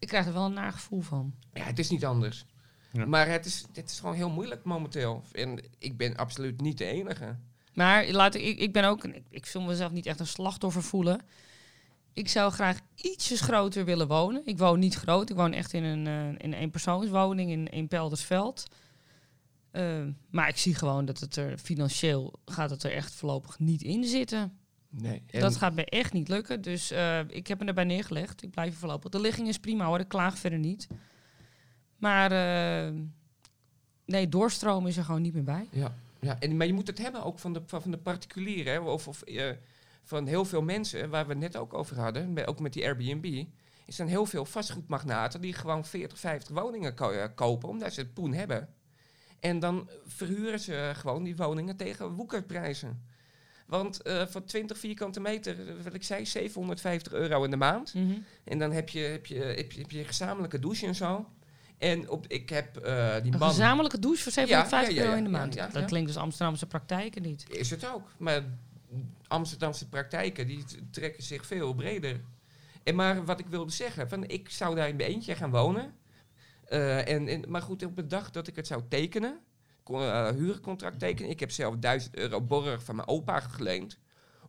ik 0.00 0.08
krijg 0.08 0.26
er 0.26 0.32
wel 0.32 0.44
een 0.44 0.52
naar 0.52 0.72
gevoel 0.72 1.00
van. 1.00 1.34
Ja, 1.52 1.62
het 1.62 1.78
is 1.78 1.90
niet 1.90 2.04
anders. 2.04 2.44
Ja. 2.92 3.06
Maar 3.06 3.28
het 3.28 3.46
is, 3.46 3.64
het 3.72 3.90
is 3.90 4.00
gewoon 4.00 4.14
heel 4.14 4.30
moeilijk 4.30 4.64
momenteel. 4.64 5.22
En 5.32 5.62
ik 5.78 5.96
ben 5.96 6.16
absoluut 6.16 6.60
niet 6.60 6.78
de 6.78 6.84
enige. 6.84 7.36
Maar 7.74 8.10
laat 8.10 8.34
ik, 8.34 8.58
ik, 8.58 8.72
ben 8.72 8.84
ook, 8.84 9.04
een- 9.04 9.14
ik, 9.14 9.24
ik 9.30 9.46
zal 9.46 9.62
mezelf 9.62 9.92
niet 9.92 10.06
echt 10.06 10.20
een 10.20 10.26
slachtoffer 10.26 10.82
voelen. 10.82 11.20
Ik 12.12 12.28
zou 12.28 12.52
graag 12.52 12.78
ietsjes 12.94 13.40
groter 13.40 13.84
willen 13.84 14.08
wonen. 14.08 14.42
Ik 14.44 14.58
woon 14.58 14.78
niet 14.78 14.94
groot. 14.94 15.30
Ik 15.30 15.36
woon 15.36 15.52
echt 15.52 15.72
in 15.72 15.84
een, 15.84 16.06
eh, 16.06 16.28
in 16.28 16.52
een 16.52 16.54
eenpersoonswoning 16.54 17.50
in, 17.50 17.66
in 17.68 17.88
Peldersveld. 17.88 18.64
Eh, 19.70 20.02
maar 20.30 20.48
ik 20.48 20.56
zie 20.56 20.74
gewoon 20.74 21.04
dat 21.04 21.20
het 21.20 21.36
er 21.36 21.58
financieel 21.58 22.32
gaat 22.44 22.70
het 22.70 22.82
er 22.82 22.92
echt 22.92 23.12
voorlopig 23.14 23.58
niet 23.58 23.82
in 23.82 24.04
zitten. 24.04 24.58
Nee. 24.90 25.22
Dat 25.30 25.56
gaat 25.56 25.74
me 25.74 25.84
echt 25.84 26.12
niet 26.12 26.28
lukken. 26.28 26.62
Dus 26.62 26.90
eh, 26.90 27.20
ik 27.28 27.46
heb 27.46 27.58
me 27.60 27.64
erbij 27.64 27.84
neergelegd. 27.84 28.42
Ik 28.42 28.50
blijf 28.50 28.72
er 28.72 28.78
voorlopig. 28.78 29.10
De 29.10 29.20
ligging 29.20 29.48
is 29.48 29.58
prima 29.58 29.84
hoor. 29.84 29.98
Ik 29.98 30.08
klaag 30.08 30.38
verder 30.38 30.58
niet. 30.58 30.86
Maar 31.96 32.32
eh, 32.32 32.94
nee, 34.04 34.28
doorstromen 34.28 34.90
is 34.90 34.96
er 34.96 35.04
gewoon 35.04 35.22
niet 35.22 35.34
meer 35.34 35.44
bij. 35.44 35.68
Ja, 35.70 35.94
ja. 36.20 36.38
En, 36.40 36.56
maar 36.56 36.66
je 36.66 36.72
moet 36.72 36.86
het 36.86 36.98
hebben 36.98 37.24
ook 37.24 37.38
van 37.38 37.52
de, 37.52 37.62
van 37.66 37.90
de 37.90 37.98
particulieren. 37.98 38.82
Of, 38.84 39.08
of 39.08 39.22
eh, 39.22 39.50
van 40.02 40.26
heel 40.26 40.44
veel 40.44 40.62
mensen, 40.62 41.10
waar 41.10 41.24
we 41.26 41.30
het 41.30 41.40
net 41.40 41.56
ook 41.56 41.74
over 41.74 41.98
hadden, 42.00 42.46
ook 42.46 42.60
met 42.60 42.72
die 42.72 42.84
Airbnb. 42.84 43.44
Er 43.86 43.92
zijn 43.92 44.08
heel 44.08 44.26
veel 44.26 44.44
vastgoedmagnaten 44.44 45.40
die 45.40 45.52
gewoon 45.52 45.84
40, 45.84 46.18
50 46.18 46.54
woningen 46.56 46.94
ko- 46.94 47.28
kopen, 47.34 47.68
omdat 47.68 47.92
ze 47.92 48.00
het 48.00 48.14
poen 48.14 48.32
hebben. 48.32 48.68
En 49.40 49.58
dan 49.58 49.88
verhuren 50.06 50.60
ze 50.60 50.92
gewoon 50.94 51.22
die 51.22 51.36
woningen 51.36 51.76
tegen 51.76 52.12
woekerprijzen. 52.12 53.04
Want 53.70 54.02
eh 54.02 54.26
voor 54.26 54.44
20 54.44 54.78
vierkante 54.78 55.20
meter, 55.20 55.68
eh, 55.68 55.74
wat 55.84 55.94
ik 55.94 56.02
zei, 56.02 56.26
750 56.26 57.12
euro 57.12 57.44
in 57.44 57.50
de 57.50 57.56
maand. 57.56 57.94
Mhm. 57.94 58.18
En 58.44 58.58
dan 58.58 58.72
heb 58.72 58.88
je, 58.88 59.00
heb 59.00 59.26
je, 59.26 59.38
heb 59.38 59.72
je, 59.72 59.80
heb 59.80 59.90
je 59.90 60.04
gezamenlijke 60.04 60.58
douche 60.58 60.86
en 60.86 60.94
zo. 60.94 61.28
En 61.78 62.08
op, 62.08 62.26
ik 62.26 62.48
heb 62.48 62.76
eh, 62.76 63.14
die 63.22 63.32
Een 63.32 63.38
man... 63.38 63.48
gezamenlijke 63.48 63.98
douche 63.98 64.22
voor 64.22 64.32
750 64.32 64.94
Ja, 64.94 64.94
ja, 64.94 65.00
ja, 65.00 65.06
euro 65.06 65.18
in 65.18 65.24
de 65.32 65.38
maand. 65.38 65.54
ja, 65.54 65.68
dat 65.68 65.84
klinkt 65.84 66.06
dus 66.08 66.16
Amsterdamse 66.16 66.66
praktijken 66.66 67.22
niet. 67.22 67.44
Is 67.48 67.70
het 67.70 67.86
ook. 67.92 68.08
Maar 68.18 68.42
Amsterdamse 69.26 69.88
praktijken 69.88 70.46
die 70.46 70.64
trekken 70.90 71.22
zich 71.22 71.46
veel 71.46 71.74
breder. 71.74 72.20
En 72.82 72.94
maar 72.94 73.24
wat 73.24 73.40
ik 73.40 73.46
wilde 73.46 73.72
zeggen, 73.72 74.08
van 74.08 74.28
ik 74.28 74.50
zou 74.50 74.74
daar 74.74 74.88
in 74.88 74.96
mijn 74.96 75.08
eentje 75.08 75.34
gaan 75.34 75.50
wonen. 75.50 75.94
Eh, 76.64 77.08
en, 77.08 77.28
en, 77.28 77.44
maar 77.48 77.62
goed, 77.62 77.84
op 77.84 77.96
de 77.96 78.06
dag 78.06 78.30
dat 78.30 78.46
ik 78.46 78.56
het 78.56 78.66
zou 78.66 78.82
tekenen, 78.88 79.38
eh, 79.90 80.28
huurcontract 80.28 80.98
tekenen. 80.98 81.30
Ik 81.30 81.40
heb 81.40 81.50
zelf 81.50 81.76
1000 81.76 82.16
euro 82.16 82.40
borg 82.40 82.84
van 82.84 82.96
mijn 82.96 83.08
opa 83.08 83.40
geleend. 83.40 83.98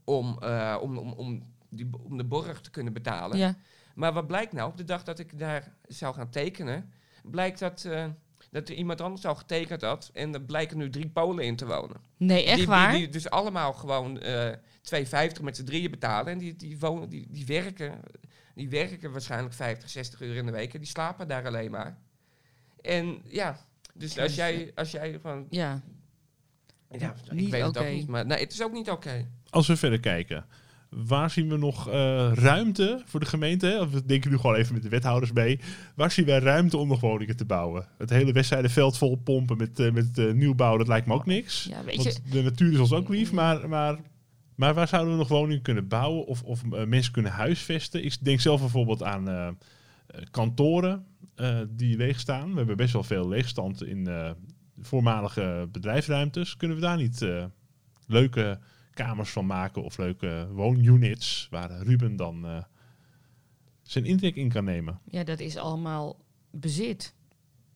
Om, 0.03 0.37
eh, 0.41 0.77
om, 0.81 0.97
om, 0.97 1.13
om, 1.13 1.53
die, 1.69 1.89
om 2.03 2.17
de 2.17 2.23
borg 2.23 2.61
te 2.61 2.71
kunnen 2.71 2.93
betalen. 2.93 3.37
Ja. 3.37 3.55
Maar 3.95 4.13
wat 4.13 4.27
blijkt 4.27 4.53
nou? 4.53 4.69
Op 4.69 4.77
de 4.77 4.83
dag 4.83 5.03
dat 5.03 5.19
ik 5.19 5.39
daar 5.39 5.75
zou 5.87 6.13
gaan 6.13 6.29
tekenen, 6.29 6.91
blijkt 7.23 7.59
dat, 7.59 7.85
eh, 7.85 8.05
dat 8.51 8.69
er 8.69 8.75
iemand 8.75 9.01
anders 9.01 9.25
al 9.25 9.35
getekend 9.35 9.81
had. 9.81 10.09
En 10.13 10.33
er 10.33 10.41
blijken 10.41 10.77
nu 10.77 10.89
drie 10.89 11.09
Polen 11.09 11.45
in 11.45 11.55
te 11.55 11.65
wonen. 11.65 11.97
Nee, 12.17 12.45
echt 12.45 12.57
die, 12.57 12.67
waar? 12.67 12.91
Die, 12.91 12.99
die 12.99 13.09
dus 13.09 13.29
allemaal 13.29 13.73
gewoon 13.73 14.19
eh 14.19 14.51
2,50 14.81 15.41
met 15.41 15.55
z'n 15.55 15.63
drieën 15.63 15.91
betalen. 15.91 16.31
En 16.31 16.37
die, 16.37 16.55
die, 16.55 16.79
wonen, 16.79 17.09
die, 17.09 17.27
die, 17.29 17.45
werken, 17.45 17.99
die 18.55 18.69
werken 18.69 19.11
waarschijnlijk 19.11 19.53
50, 19.53 19.89
60 19.89 20.21
uur 20.21 20.35
in 20.35 20.45
de 20.45 20.51
week. 20.51 20.73
En 20.73 20.79
die 20.79 20.89
slapen 20.89 21.27
daar 21.27 21.45
alleen 21.45 21.71
maar. 21.71 21.97
En 22.81 23.21
ja, 23.25 23.59
dus 23.93 24.17
als 24.17 24.35
jij, 24.35 24.71
als 24.75 24.91
jij 24.91 25.19
van... 25.19 25.47
Ja. 25.49 25.81
Ja, 26.99 27.15
ik 27.25 27.31
Niet 27.31 27.49
weet 27.49 27.63
het 27.63 27.77
ook 27.77 27.89
niet, 27.89 28.07
maar 28.07 28.25
nee, 28.25 28.39
het 28.39 28.51
is 28.51 28.63
ook 28.63 28.71
niet 28.71 28.89
oké. 28.89 29.27
Als 29.49 29.67
we 29.67 29.75
verder 29.75 29.99
kijken, 29.99 30.45
waar 30.89 31.29
zien 31.29 31.49
we 31.49 31.57
nog 31.57 31.89
eh, 31.89 32.31
ruimte 32.33 33.01
voor 33.05 33.19
de 33.19 33.25
gemeente? 33.25 33.65
hè? 33.65 33.81
Of 33.81 33.91
we 33.91 34.05
denken 34.05 34.31
nu 34.31 34.37
gewoon 34.37 34.55
even 34.55 34.73
met 34.73 34.83
de 34.83 34.89
wethouders 34.89 35.31
mee. 35.31 35.59
Waar 35.95 36.11
zien 36.11 36.25
wij 36.25 36.39
ruimte 36.39 36.77
om 36.77 36.87
nog 36.87 36.99
woningen 36.99 37.37
te 37.37 37.45
bouwen? 37.45 37.87
Het 37.97 38.09
hele 38.09 38.31
Westzijdenveld 38.31 38.97
vol 38.97 39.15
pompen 39.15 39.57
met, 39.57 39.79
eh, 39.79 39.91
met 39.91 40.17
eh, 40.17 40.31
nieuwbouw, 40.31 40.77
dat 40.77 40.87
lijkt 40.87 41.07
me 41.07 41.13
ook 41.13 41.25
niks. 41.25 41.63
ja, 41.69 41.83
weet 41.83 41.95
Want 41.95 42.21
je, 42.25 42.31
de 42.31 42.43
natuur 42.43 42.71
is 42.71 42.79
ons 42.79 42.93
ook 42.93 43.09
lief, 43.09 43.31
maar, 43.31 43.69
maar, 43.69 43.99
maar 44.55 44.73
waar 44.73 44.87
zouden 44.87 45.11
we 45.13 45.19
nog 45.19 45.27
woningen 45.27 45.61
kunnen 45.61 45.87
bouwen 45.87 46.25
of, 46.25 46.43
of 46.43 46.65
mensen 46.65 47.13
kunnen 47.13 47.31
huisvesten? 47.31 48.05
Ik 48.05 48.17
denk 48.21 48.39
zelf 48.39 48.59
bijvoorbeeld 48.59 49.03
aan 49.03 49.57
kantoren 50.31 51.05
eh, 51.35 51.59
die 51.69 51.97
leeg 51.97 52.19
staan. 52.19 52.51
We 52.51 52.57
hebben 52.57 52.77
best 52.77 52.93
wel 52.93 53.03
veel 53.03 53.27
leegstand 53.27 53.83
in 53.83 54.07
eh, 54.07 54.31
voormalige 54.79 55.69
bedrijfsruimtes. 55.71 56.57
Kunnen 56.57 56.77
we 56.77 56.83
daar 56.83 56.97
niet 56.97 57.21
eh, 57.21 57.45
leuke 58.07 58.59
kamers 58.93 59.29
van 59.29 59.45
maken 59.45 59.83
of 59.83 59.97
leuke 59.97 60.47
woonunits 60.51 61.47
waar 61.49 61.81
Ruben 61.81 62.15
dan 62.15 62.45
eh, 62.45 62.63
zijn 63.81 64.05
intrek 64.05 64.35
in 64.35 64.49
kan 64.49 64.63
nemen? 64.63 64.99
ja, 65.05 65.23
dat 65.23 65.39
is 65.39 65.57
allemaal 65.57 66.25
bezit. 66.51 67.13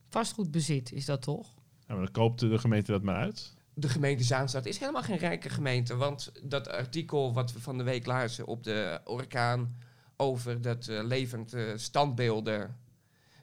Vastgoedbezit 0.10 0.92
is 0.92 1.06
dat 1.06 1.22
toch? 1.22 1.54
Nou, 1.88 2.00
dan 2.00 2.12
koopt 2.12 2.39
de 2.39 2.58
gemeente 2.58 2.92
dat 2.92 3.01
maar 3.01 3.15
uit. 3.15 3.54
De 3.74 3.89
gemeente 3.89 4.24
Zaanstad 4.24 4.65
is 4.65 4.77
helemaal 4.77 5.04
geen 5.04 5.18
rijke 5.18 5.50
gemeente. 5.50 5.96
Want 5.96 6.32
dat 6.44 6.70
artikel 6.70 7.34
wat 7.34 7.54
we 7.54 7.60
van 7.60 7.77
de 7.77 7.84
week 7.84 8.06
lazen 8.06 8.46
op 8.46 8.63
de 8.63 9.01
orkaan 9.04 9.75
over 10.17 10.62
dat 10.62 10.88
eh, 10.88 11.03
levend 11.03 11.53
eh, 11.53 11.63
standbeelden. 11.75 12.77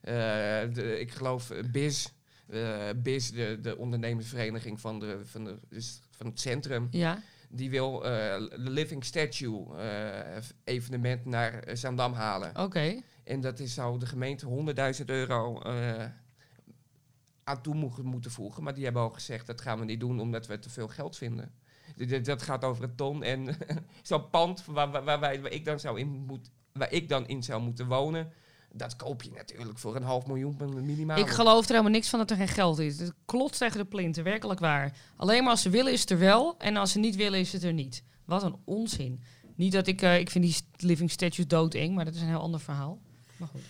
eh, 0.00 0.12
de, 0.73 0.97
ik 1.00 1.11
geloof 1.11 1.50
BIS, 1.73 2.12
BIS 2.97 3.31
de, 3.31 3.59
de 3.62 3.76
ondernemersvereniging 3.76 4.81
van, 4.81 4.99
de, 5.00 5.21
van, 5.25 5.45
de, 5.45 5.59
dus 5.69 6.00
van 6.11 6.26
het 6.26 6.41
centrum, 6.41 6.88
Ja. 6.91 7.23
die 7.49 7.71
wil 7.71 7.99
de 8.00 8.49
Living 8.57 9.05
Statue 9.05 9.67
evenement 10.64 11.25
naar 11.25 11.64
Zaandam 11.73 12.12
halen. 12.12 12.59
Oké. 12.59 13.00
En 13.25 13.41
dat 13.41 13.59
is, 13.59 13.75
zou 13.75 13.99
de 13.99 14.07
gemeente 14.07 14.47
100.000 14.99 15.05
euro 15.07 15.61
aan 17.45 17.62
toe 17.62 17.93
moeten 18.02 18.31
voegen. 18.31 18.62
Maar 18.62 18.75
die 18.75 18.85
hebben 18.85 19.02
al 19.02 19.11
gezegd, 19.11 19.47
dat 19.47 19.61
gaan 19.61 19.79
we 19.79 19.85
niet 19.85 20.00
doen 20.00 20.21
omdat 20.21 20.47
we 20.47 20.59
te 20.59 20.71
veel 20.71 20.88
geld 20.88 21.17
vinden. 21.17 21.52
Dat 22.23 22.43
gaat 22.43 22.64
over 22.64 22.85
een 22.85 22.95
ton. 22.97 23.23
En 23.23 23.57
zo'n 24.02 24.31
pand 24.31 24.64
waar, 24.64 24.91
waar, 24.91 25.05
waar, 25.05 25.21
wij- 25.21 25.41
waar 25.41 25.52
ik 25.52 25.64
dan 25.64 25.81
zou 25.81 25.99
in 25.99 26.09
moet, 26.09 26.50
waar 26.73 26.93
ik 26.93 27.09
dan 27.09 27.26
in 27.26 27.43
zou 27.43 27.62
moeten 27.62 27.87
wonen... 27.87 28.33
dat 28.73 28.97
koop 28.97 29.23
je 29.23 29.31
natuurlijk 29.31 29.79
voor 29.79 29.97
een 29.97 30.02
half 30.02 30.26
miljoen 30.26 30.57
minimaal. 30.85 31.19
Ik 31.19 31.29
geloof 31.29 31.64
er 31.64 31.71
helemaal 31.71 31.91
niks 31.91 32.09
van 32.09 32.19
dat 32.19 32.31
er 32.31 32.37
geen 32.37 32.49
geld 32.49 32.79
is. 32.79 32.99
Het 32.99 33.12
klotst 33.25 33.59
tegen 33.59 33.79
de 33.79 33.85
plinten, 33.85 34.25
werkelijk 34.25 34.61
waar. 34.61 34.97
Alleen 35.17 35.43
maar 35.43 35.50
als 35.50 35.62
ze 35.62 35.71
willen 35.71 35.93
is 35.93 36.00
het 36.00 36.11
er 36.11 36.19
wel. 36.19 36.55
En 36.59 36.76
als 36.76 36.93
ze 36.93 36.99
niet 36.99 37.17
willen 37.17 37.38
is 37.38 37.52
het 37.52 37.62
er 37.62 37.73
niet. 37.73 38.02
Wat 38.25 38.43
een 38.43 38.57
onzin. 38.64 39.23
Niet 39.55 39.73
dat 39.73 39.87
ik... 39.87 40.02
eh, 40.02 40.19
ik 40.19 40.31
vind 40.31 40.45
die 40.45 40.57
living 40.76 41.11
statues 41.11 41.47
doodeng, 41.47 41.95
maar 41.95 42.05
dat 42.05 42.14
is 42.14 42.21
een 42.21 42.26
heel 42.26 42.41
ander 42.41 42.61
verhaal. 42.61 42.99
Maar 43.37 43.49
goed. 43.49 43.61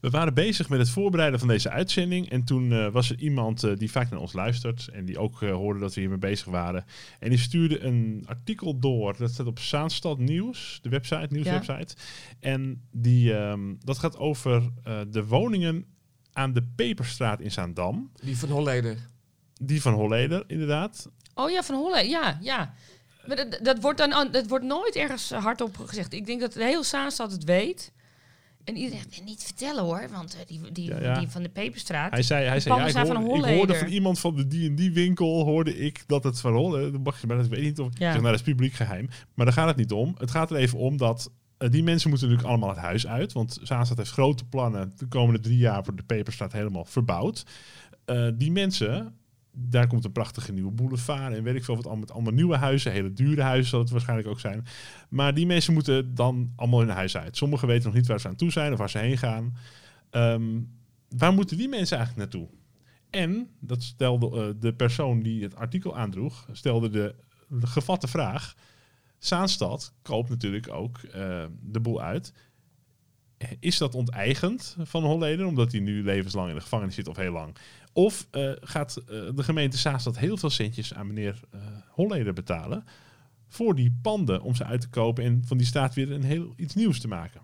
We 0.00 0.10
waren 0.10 0.34
bezig 0.34 0.68
met 0.68 0.78
het 0.78 0.90
voorbereiden 0.90 1.38
van 1.38 1.48
deze 1.48 1.70
uitzending. 1.70 2.30
En 2.30 2.44
toen 2.44 2.72
eh, 2.72 2.92
was 2.92 3.10
er 3.10 3.18
iemand 3.18 3.64
eh, 3.64 3.76
die 3.76 3.90
vaak 3.90 4.10
naar 4.10 4.20
ons 4.20 4.32
luistert. 4.32 4.88
En 4.92 5.04
die 5.04 5.18
ook 5.18 5.42
eh, 5.42 5.52
hoorde 5.52 5.80
dat 5.80 5.94
we 5.94 6.00
hiermee 6.00 6.18
bezig 6.18 6.46
waren. 6.46 6.84
En 7.18 7.28
die 7.28 7.38
stuurde 7.38 7.80
een 7.80 8.24
artikel 8.26 8.78
door. 8.78 9.16
Dat 9.16 9.30
staat 9.30 9.46
op 9.46 9.58
Zaanstad 9.58 10.18
Nieuws, 10.18 10.78
de 10.82 10.88
website, 10.88 11.26
nieuwswebsite. 11.30 11.94
En 12.40 12.82
die, 12.92 13.34
ehm, 13.34 13.74
dat 13.84 13.98
gaat 13.98 14.16
over 14.16 14.72
eh, 14.84 15.00
de 15.10 15.26
woningen 15.26 15.84
aan 16.32 16.52
de 16.52 16.62
Peperstraat 16.76 17.40
in 17.40 17.50
Zaandam. 17.50 18.10
Die 18.22 18.38
van 18.38 18.48
Holleder. 18.48 18.96
Die 19.60 19.82
van 19.82 19.92
Holleder, 19.92 20.44
inderdaad. 20.46 21.10
Oh 21.34 21.50
ja, 21.50 21.62
van 21.62 21.74
Holle. 21.74 22.08
Ja, 22.08 22.38
ja. 22.40 22.74
Maar 23.26 23.36
dat, 23.36 23.58
dat, 23.62 23.80
wordt 23.80 23.98
dan, 23.98 24.28
dat 24.30 24.48
wordt 24.48 24.64
nooit 24.64 24.96
ergens 24.96 25.30
hardop 25.30 25.76
gezegd. 25.76 26.12
Ik 26.12 26.26
denk 26.26 26.40
dat 26.40 26.52
de 26.52 26.64
hele 26.64 26.84
Zaanstad 26.84 27.32
het 27.32 27.44
weet. 27.44 27.92
En 28.64 28.76
iedereen 28.76 29.02
zegt, 29.10 29.24
niet 29.24 29.42
vertellen 29.42 29.84
hoor, 29.84 30.08
want 30.12 30.34
eh, 30.34 30.40
die, 30.46 30.72
die, 30.72 30.88
Ja, 30.90 31.00
ja. 31.00 31.18
die 31.18 31.28
van 31.28 31.42
de 31.42 31.48
Peperstraat... 31.48 32.10
Hij 32.10 32.22
zei, 32.22 32.46
hij 32.46 32.60
zei 32.60 32.78
ja, 32.78 32.86
ik, 32.86 33.06
van 33.06 33.16
hoorde, 33.16 33.72
ik 33.72 33.78
van 33.78 33.88
iemand 33.88 34.18
van 34.18 34.36
de 34.36 34.46
die 34.46 34.68
en 34.68 34.74
die 34.74 34.92
winkel, 34.92 35.44
hoorde 35.44 35.78
ik 35.78 36.04
dat 36.06 36.24
het 36.24 36.40
van 36.40 36.52
Holleder, 36.52 36.92
dan 36.92 37.02
mag 37.02 37.20
je, 37.20 37.26
maar 37.26 37.36
dat 37.36 37.48
weet 37.48 37.62
niet 37.62 37.78
of, 37.78 37.86
ik 37.86 37.98
Ja. 37.98 38.12
zeg, 38.12 38.20
nou, 38.20 38.24
dat 38.36 38.40
is 38.46 38.52
publiek 38.52 38.72
geheim. 38.72 39.08
Maar 39.34 39.46
daar 39.46 39.54
gaat 39.54 39.68
het 39.68 39.76
niet 39.76 39.92
om. 39.92 40.14
Het 40.18 40.30
gaat 40.30 40.50
er 40.50 40.56
even 40.56 40.78
om 40.78 40.96
dat 40.96 41.30
eh, 41.58 41.70
die 41.70 41.82
mensen 41.82 42.10
moeten 42.10 42.28
natuurlijk 42.28 42.52
allemaal 42.54 42.74
het 42.74 42.84
huis 42.84 43.06
uit, 43.06 43.32
want 43.32 43.58
Zaanstad 43.62 43.96
heeft 43.96 44.10
grote 44.10 44.44
plannen 44.44 44.92
de 44.96 45.06
komende 45.06 45.40
drie 45.40 45.58
jaar 45.58 45.84
voor 45.84 45.96
de 45.96 46.02
Peperstraat 46.02 46.52
helemaal 46.52 46.84
verbouwd. 46.84 47.44
Eh, 48.04 48.28
die 48.34 48.52
mensen, 48.52 49.14
daar 49.52 49.86
komt 49.86 50.04
een 50.04 50.12
prachtige 50.12 50.52
nieuwe 50.52 50.70
boulevard 50.70 51.34
en 51.34 51.42
weet 51.42 51.54
ik 51.54 51.64
veel 51.64 51.76
wat, 51.76 52.10
allemaal 52.10 52.32
nieuwe 52.32 52.56
huizen, 52.56 52.92
hele 52.92 53.12
dure 53.12 53.42
huizen 53.42 53.70
zal 53.70 53.80
het 53.80 53.90
waarschijnlijk 53.90 54.28
ook 54.28 54.40
zijn. 54.40 54.66
Maar 55.08 55.34
die 55.34 55.46
mensen 55.46 55.72
moeten 55.72 56.14
dan 56.14 56.52
allemaal 56.56 56.80
hun 56.80 56.88
huis 56.88 57.16
uit. 57.16 57.36
Sommigen 57.36 57.68
weten 57.68 57.84
nog 57.84 57.94
niet 57.94 58.06
waar 58.06 58.20
ze 58.20 58.28
aan 58.28 58.36
toe 58.36 58.50
zijn 58.50 58.72
of 58.72 58.78
waar 58.78 58.90
ze 58.90 58.98
heen 58.98 59.18
gaan. 59.18 59.56
Ehm, 60.10 60.60
waar 61.08 61.32
moeten 61.32 61.56
die 61.56 61.68
mensen 61.68 61.96
eigenlijk 61.96 62.32
naartoe? 62.32 62.50
En, 63.10 63.48
dat 63.60 63.82
stelde 63.82 64.40
eh, 64.40 64.60
de 64.60 64.74
persoon 64.74 65.22
die 65.22 65.42
het 65.42 65.56
artikel 65.56 65.96
aandroeg, 65.96 66.48
stelde 66.52 66.90
de, 66.90 67.14
de 67.48 67.66
gevatte 67.66 68.08
vraag. 68.08 68.54
Zaanstad 69.18 69.92
koopt 70.02 70.28
natuurlijk 70.28 70.68
ook 70.72 70.98
eh, 70.98 71.44
de 71.62 71.80
boel 71.80 72.02
uit. 72.02 72.32
Is 73.60 73.78
dat 73.78 73.94
onteigend 73.94 74.76
van 74.82 75.04
Holleder, 75.04 75.46
omdat 75.46 75.72
hij 75.72 75.80
nu 75.80 76.02
levenslang 76.02 76.48
in 76.48 76.54
de 76.54 76.60
gevangenis 76.60 76.94
zit 76.94 77.08
of 77.08 77.16
heel 77.16 77.32
lang? 77.32 77.56
Of 77.92 78.26
eh, 78.30 78.50
gaat 78.60 78.96
eh, 78.96 79.04
de 79.34 79.42
gemeente 79.42 79.76
Zaanstad 79.76 80.18
heel 80.18 80.36
veel 80.36 80.50
centjes 80.50 80.94
aan 80.94 81.06
meneer 81.06 81.40
eh, 81.50 81.60
Holleder 81.88 82.32
betalen 82.32 82.84
voor 83.48 83.74
die 83.74 83.98
panden 84.02 84.42
om 84.42 84.54
ze 84.54 84.64
uit 84.64 84.80
te 84.80 84.88
kopen 84.88 85.24
en 85.24 85.42
van 85.46 85.56
die 85.56 85.66
staat 85.66 85.94
weer 85.94 86.12
een 86.12 86.22
heel 86.22 86.52
iets 86.56 86.74
nieuws 86.74 87.00
te 87.00 87.08
maken? 87.08 87.40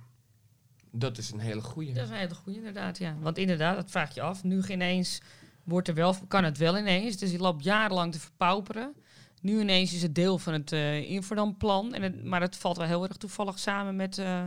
Dat 0.90 1.18
is 1.18 1.30
een 1.30 1.38
hele 1.38 1.60
goeie. 1.60 1.92
Dat 1.92 2.04
is 2.04 2.10
een 2.10 2.16
hele 2.16 2.34
goede 2.34 2.58
inderdaad, 2.58 2.98
ja. 2.98 3.16
Want 3.20 3.38
inderdaad, 3.38 3.76
dat 3.76 3.90
vraag 3.90 4.14
je 4.14 4.20
af. 4.20 4.44
Nu 4.44 4.62
ineens 4.68 5.20
wordt 5.64 5.88
er 5.88 5.94
wel, 5.94 6.14
kan 6.28 6.44
het 6.44 6.58
wel 6.58 6.78
ineens. 6.78 7.16
Dus 7.16 7.30
je 7.30 7.38
loopt 7.38 7.64
jarenlang 7.64 8.12
te 8.12 8.20
verpauperen. 8.20 8.94
Nu 9.40 9.60
ineens 9.60 9.94
is 9.94 10.02
het 10.02 10.14
deel 10.14 10.38
van 10.38 10.52
het 10.52 10.72
uh, 10.72 11.10
Inverdam-plan. 11.10 11.94
En 11.94 12.02
het, 12.02 12.24
maar 12.24 12.40
het 12.40 12.56
valt 12.56 12.76
wel 12.76 12.86
heel 12.86 13.02
erg 13.02 13.16
toevallig 13.16 13.58
samen 13.58 13.96
met 13.96 14.18
uh, 14.18 14.44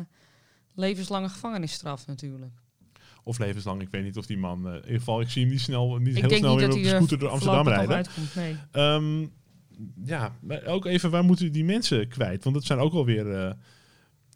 levenslange 0.74 1.30
gevangenisstraf 1.30 2.08
natuurlijk. 2.08 2.62
Of 3.30 3.40
levenslang, 3.40 3.82
ik 3.82 3.88
weet 3.92 4.04
niet 4.04 4.18
of 4.18 4.26
die 4.26 4.38
man... 4.38 4.68
Uh, 4.68 4.74
in 4.74 4.82
ieder 4.82 4.98
geval, 4.98 5.22
ik 5.22 5.30
zie 5.30 5.42
hem 5.42 5.52
niet 5.52 5.62
snel, 5.62 5.98
niet 5.98 6.20
heel 6.20 6.30
snel 6.30 6.58
weer 6.58 6.72
op 6.72 6.84
de 6.84 6.88
scooter 6.88 7.20
door 7.20 7.30
Amsterdam 7.30 7.68
rijden. 7.68 7.96
Uitkomt, 7.96 8.36
nee. 8.36 8.56
Um, 8.72 9.32
ja, 10.04 10.36
ook 10.66 10.86
even, 10.86 11.12
waar 11.12 11.24
moeten 11.24 11.52
die 11.52 11.64
mensen 11.64 12.08
kwijt? 12.08 12.44
Want 12.44 12.56
dat 12.56 12.66
zijn 12.66 12.80
ook 12.80 12.94
alweer 12.94 13.56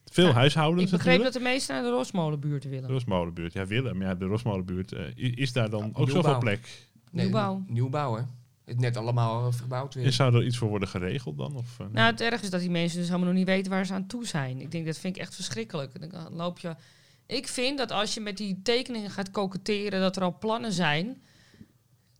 veel 0.05 0.27
ja, 0.27 0.33
huishoudens. 0.33 0.91
Ik 0.91 0.97
begreep 0.97 1.23
dat 1.23 1.33
de 1.33 1.39
meesten 1.39 1.75
naar 1.75 1.83
de 1.83 1.89
Rosmolenbuurt 1.89 2.63
willen. 2.63 2.87
De 2.87 2.93
Rosmolenbuurt, 2.93 3.53
ja, 3.53 3.65
willen. 3.65 3.97
Maar 3.97 4.07
ja, 4.07 4.15
de 4.15 4.25
Rosmolenbuurt, 4.25 4.95
is 5.15 5.53
daar 5.53 5.69
dan 5.69 5.91
ook 5.93 6.09
zoveel 6.09 6.37
plek? 6.37 6.87
Nee, 7.11 7.25
nieuwbouw. 7.25 7.63
Nieuwbouw, 7.67 8.15
hè? 8.15 8.21
Het 8.65 8.79
net 8.79 8.97
allemaal 8.97 9.51
verbouwd 9.51 9.93
weer. 9.93 10.05
En 10.05 10.13
zou 10.13 10.35
er 10.35 10.45
iets 10.45 10.57
voor 10.57 10.69
worden 10.69 10.87
geregeld 10.87 11.37
dan? 11.37 11.55
Of, 11.55 11.77
uh, 11.81 11.87
nou, 11.91 12.11
het 12.11 12.21
erg 12.21 12.41
is 12.41 12.49
dat 12.49 12.59
die 12.59 12.69
mensen 12.69 12.97
dus 12.97 13.07
helemaal 13.07 13.27
nog 13.27 13.37
niet 13.37 13.47
weten 13.47 13.71
waar 13.71 13.85
ze 13.85 13.93
aan 13.93 14.07
toe 14.07 14.25
zijn. 14.25 14.61
Ik 14.61 14.71
denk, 14.71 14.85
dat 14.85 14.97
vind 14.97 15.15
ik 15.15 15.21
echt 15.21 15.35
verschrikkelijk. 15.35 16.11
Dan 16.11 16.33
loop 16.33 16.59
je... 16.59 16.75
Ik 17.25 17.47
vind 17.47 17.77
dat 17.77 17.91
als 17.91 18.13
je 18.13 18.21
met 18.21 18.37
die 18.37 18.59
tekeningen 18.63 19.11
gaat 19.11 19.31
koketteren, 19.31 20.01
dat 20.01 20.15
er 20.15 20.23
al 20.23 20.37
plannen 20.37 20.73
zijn 20.73 21.21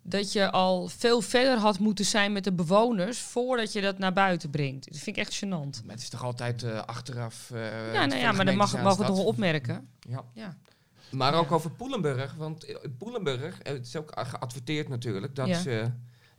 dat 0.04 0.32
je 0.32 0.52
al 0.52 0.88
veel 0.88 1.22
verder 1.22 1.58
had 1.58 1.80
moeten 1.80 2.06
zijn 2.06 2.32
met 2.32 2.44
de 2.44 2.52
bewoners 2.52 3.20
voordat 3.20 3.74
je 3.74 3.82
dat 3.82 3.98
naar 3.98 4.14
buiten 4.14 4.50
brengt. 4.50 4.92
Dat 4.92 5.02
vind 5.02 5.18
ik 5.18 5.24
echt 5.24 5.46
gênant. 5.46 5.86
Maar 5.86 5.94
het 5.94 6.02
is 6.02 6.10
toch 6.10 6.24
altijd 6.24 6.64
uh, 6.64 6.84
achteraf. 6.84 7.50
Uh, 7.54 7.94
ja, 7.94 8.06
nou 8.06 8.20
ja, 8.20 8.32
maar 8.32 8.46
dan 8.46 8.56
mag, 8.56 8.82
mogen 8.82 9.00
we 9.00 9.06
toch 9.06 9.16
wel 9.16 9.26
opmerken. 9.26 9.90
Ja. 10.00 10.24
ja. 10.34 10.58
Maar 11.10 11.34
ook 11.34 11.52
over 11.52 11.72
Poelenburg. 11.72 12.34
Want 12.34 12.66
Poelenburg, 12.98 13.60
het 13.64 13.86
is 13.88 13.96
ook 13.96 14.12
geadverteerd 14.16 14.90
natuurlijk, 14.90 15.36
dat 15.36 15.56
ze 15.56 15.92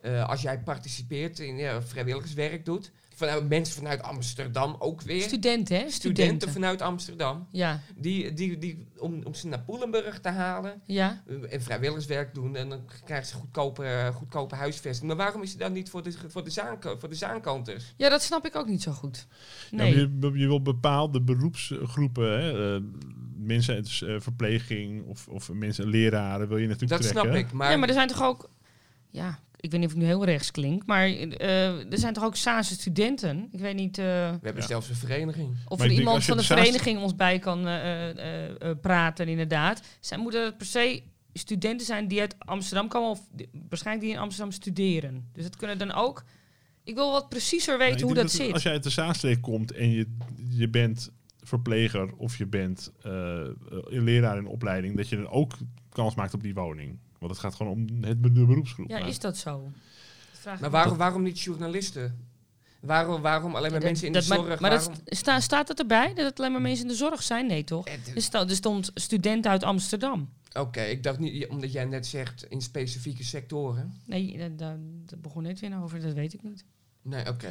uh, 0.06 0.28
als 0.28 0.42
jij 0.42 0.58
participeert 0.58 1.38
in 1.38 1.56
ja, 1.56 1.82
vrijwilligerswerk 1.82 2.64
doet. 2.64 2.92
Vanuit 3.16 3.48
mensen 3.48 3.74
vanuit 3.74 4.02
Amsterdam 4.02 4.76
ook 4.78 5.02
weer. 5.02 5.22
Studenten, 5.22 5.76
hè? 5.76 5.90
Studenten, 5.90 6.50
vanuit 6.50 6.82
Amsterdam. 6.82 7.48
Ja. 7.50 7.80
Die, 7.96 8.32
die, 8.32 8.58
die, 8.58 8.88
om, 8.98 9.20
om 9.24 9.34
ze 9.34 9.46
naar 9.46 9.60
Poelenburg 9.60 10.20
te 10.20 10.28
halen. 10.28 10.82
Ja. 10.84 11.22
En 11.50 11.62
vrijwilligerswerk 11.62 12.34
doen. 12.34 12.56
En 12.56 12.68
dan 12.68 12.80
krijgen 13.04 13.26
ze 13.26 13.34
goedkope, 13.34 14.10
goedkope 14.14 14.54
huisvesting. 14.54 15.08
Maar 15.08 15.16
waarom 15.16 15.42
is 15.42 15.50
het 15.50 15.60
dan 15.60 15.72
niet 15.72 15.90
voor 15.90 16.02
de, 16.02 16.12
voor 16.28 16.44
de, 16.44 16.50
zaanko 16.50 16.96
voor 16.98 17.08
de 17.08 17.14
zaankanters? 17.14 17.94
Ja, 17.96 18.08
dat 18.08 18.22
snap 18.22 18.46
ik 18.46 18.56
ook 18.56 18.68
niet 18.68 18.82
zo 18.82 18.92
goed. 18.92 19.26
Nee. 19.70 19.94
Ja, 19.94 20.08
je, 20.20 20.38
je 20.38 20.46
wil 20.46 20.62
bepaalde 20.62 21.22
beroepsgroepen, 21.22 22.42
hè, 22.42 22.80
mensen 23.36 23.74
uit 23.74 24.22
verpleging 24.22 25.06
of, 25.06 25.28
of 25.28 25.52
mensen, 25.52 25.86
leraren, 25.86 26.48
wil 26.48 26.58
je 26.58 26.66
natuurlijk 26.66 27.02
dat 27.02 27.10
trekken. 27.10 27.22
Dat 27.22 27.32
snap 27.32 27.50
ik. 27.50 27.52
Maar 27.52 27.70
ja, 27.70 27.76
maar 27.76 27.88
er 27.88 27.94
zijn 27.94 28.08
toch 28.08 28.22
ook... 28.22 28.52
Ja, 29.14 29.38
ik 29.56 29.70
weet 29.70 29.80
niet 29.80 29.88
of 29.88 29.94
ik 29.94 30.00
nu 30.00 30.06
heel 30.06 30.24
rechts 30.24 30.50
klink, 30.50 30.86
maar 30.86 31.10
uh, 31.10 31.92
er 31.92 31.98
zijn 31.98 32.12
toch 32.12 32.24
ook 32.24 32.36
Saanse 32.36 32.74
studenten? 32.74 33.48
Ik 33.50 33.60
weet 33.60 33.74
niet... 33.74 33.98
Uh, 33.98 34.04
we 34.04 34.38
hebben 34.40 34.56
ja. 34.56 34.66
zelfs 34.66 34.88
een 34.88 34.94
vereniging. 34.94 35.56
Of 35.68 35.80
er 35.80 35.90
iemand 35.90 36.24
van 36.24 36.36
de 36.36 36.42
vereniging 36.42 37.00
ons 37.00 37.16
bij 37.16 37.38
kan 37.38 37.68
uh, 37.68 38.10
praten, 38.80 39.28
inderdaad. 39.28 39.82
Zij 40.00 40.18
moeten 40.18 40.56
per 40.56 40.66
se 40.66 41.02
studenten 41.32 41.86
zijn 41.86 42.08
die 42.08 42.20
uit 42.20 42.34
Amsterdam 42.38 42.88
komen, 42.88 43.10
of 43.10 43.20
die, 43.32 43.48
waarschijnlijk 43.68 44.06
die 44.06 44.16
in 44.16 44.22
Amsterdam 44.22 44.52
studeren. 44.52 45.28
Dus 45.32 45.42
dat 45.42 45.56
kunnen 45.56 45.78
dan 45.78 45.92
ook... 45.92 46.24
Ik 46.84 46.94
wil 46.94 47.12
wat 47.12 47.28
preciezer 47.28 47.78
weten 47.78 48.06
hoe 48.06 48.14
dat, 48.14 48.22
dat, 48.22 48.32
zit. 48.32 48.52
Als 48.52 48.62
jij 48.62 48.72
uit 48.72 48.82
de 48.82 48.90
Zaanstreek 48.90 49.40
komt 49.40 49.72
en 49.72 49.90
je, 49.90 50.06
je 50.50 50.68
bent 50.68 51.10
verpleger 51.40 52.14
of 52.16 52.38
je 52.38 52.46
bent 52.46 52.92
leraar 53.88 54.36
in 54.36 54.46
opleiding, 54.46 54.96
dat 54.96 55.08
je 55.08 55.16
dan 55.16 55.28
ook 55.28 55.52
kans 55.88 56.14
maakt 56.14 56.34
op 56.34 56.42
die 56.42 56.54
woning. 56.54 56.98
Want 57.24 57.36
het 57.36 57.44
gaat 57.44 57.54
gewoon 57.54 57.72
om 57.72 58.04
het, 58.04 58.22
de 58.22 58.30
beroepsgroep. 58.30 58.88
Ja, 58.88 58.98
is 58.98 59.18
dat 59.18 59.36
zo? 59.36 59.72
Dat 60.44 60.60
maar 60.60 60.70
waarom, 60.70 60.96
waarom 60.96 61.22
niet 61.22 61.40
journalisten? 61.40 62.28
Waarom, 62.80 63.22
waarom 63.22 63.54
alleen 63.54 63.70
maar 63.70 63.82
mensen 63.82 64.06
in 64.06 64.12
de 64.12 64.20
zorg? 64.20 64.48
Maar, 64.48 64.60
maar 64.60 64.70
dat 64.70 64.90
sta, 65.04 65.40
staat 65.40 65.68
het 65.68 65.78
erbij 65.78 66.14
dat 66.14 66.24
het 66.24 66.38
alleen 66.38 66.52
maar 66.52 66.60
mensen 66.60 66.84
in 66.84 66.90
de 66.90 66.96
zorg 66.96 67.22
zijn? 67.22 67.46
Nee, 67.46 67.64
toch? 67.64 67.88
Er, 67.88 68.22
stond, 68.22 68.50
er 68.50 68.56
stond 68.56 68.90
studenten 68.94 69.50
uit 69.50 69.62
Amsterdam. 69.62 70.28
Oké, 70.52 70.80
ik 70.80 71.02
dacht 71.02 71.18
niet, 71.18 71.48
omdat 71.48 71.72
jij 71.72 71.84
net 71.84 72.06
zegt 72.06 72.46
in 72.48 72.60
specifieke 72.60 73.24
sectoren. 73.24 73.94
Nee, 74.06 74.54
daar, 74.56 74.78
begon 75.18 75.42
net 75.42 75.60
weer 75.60 75.82
over, 75.82 76.00
dat 76.00 76.12
weet 76.12 76.34
ik 76.34 76.42
niet. 76.42 76.64
Nee, 77.02 77.28
oké. 77.28 77.50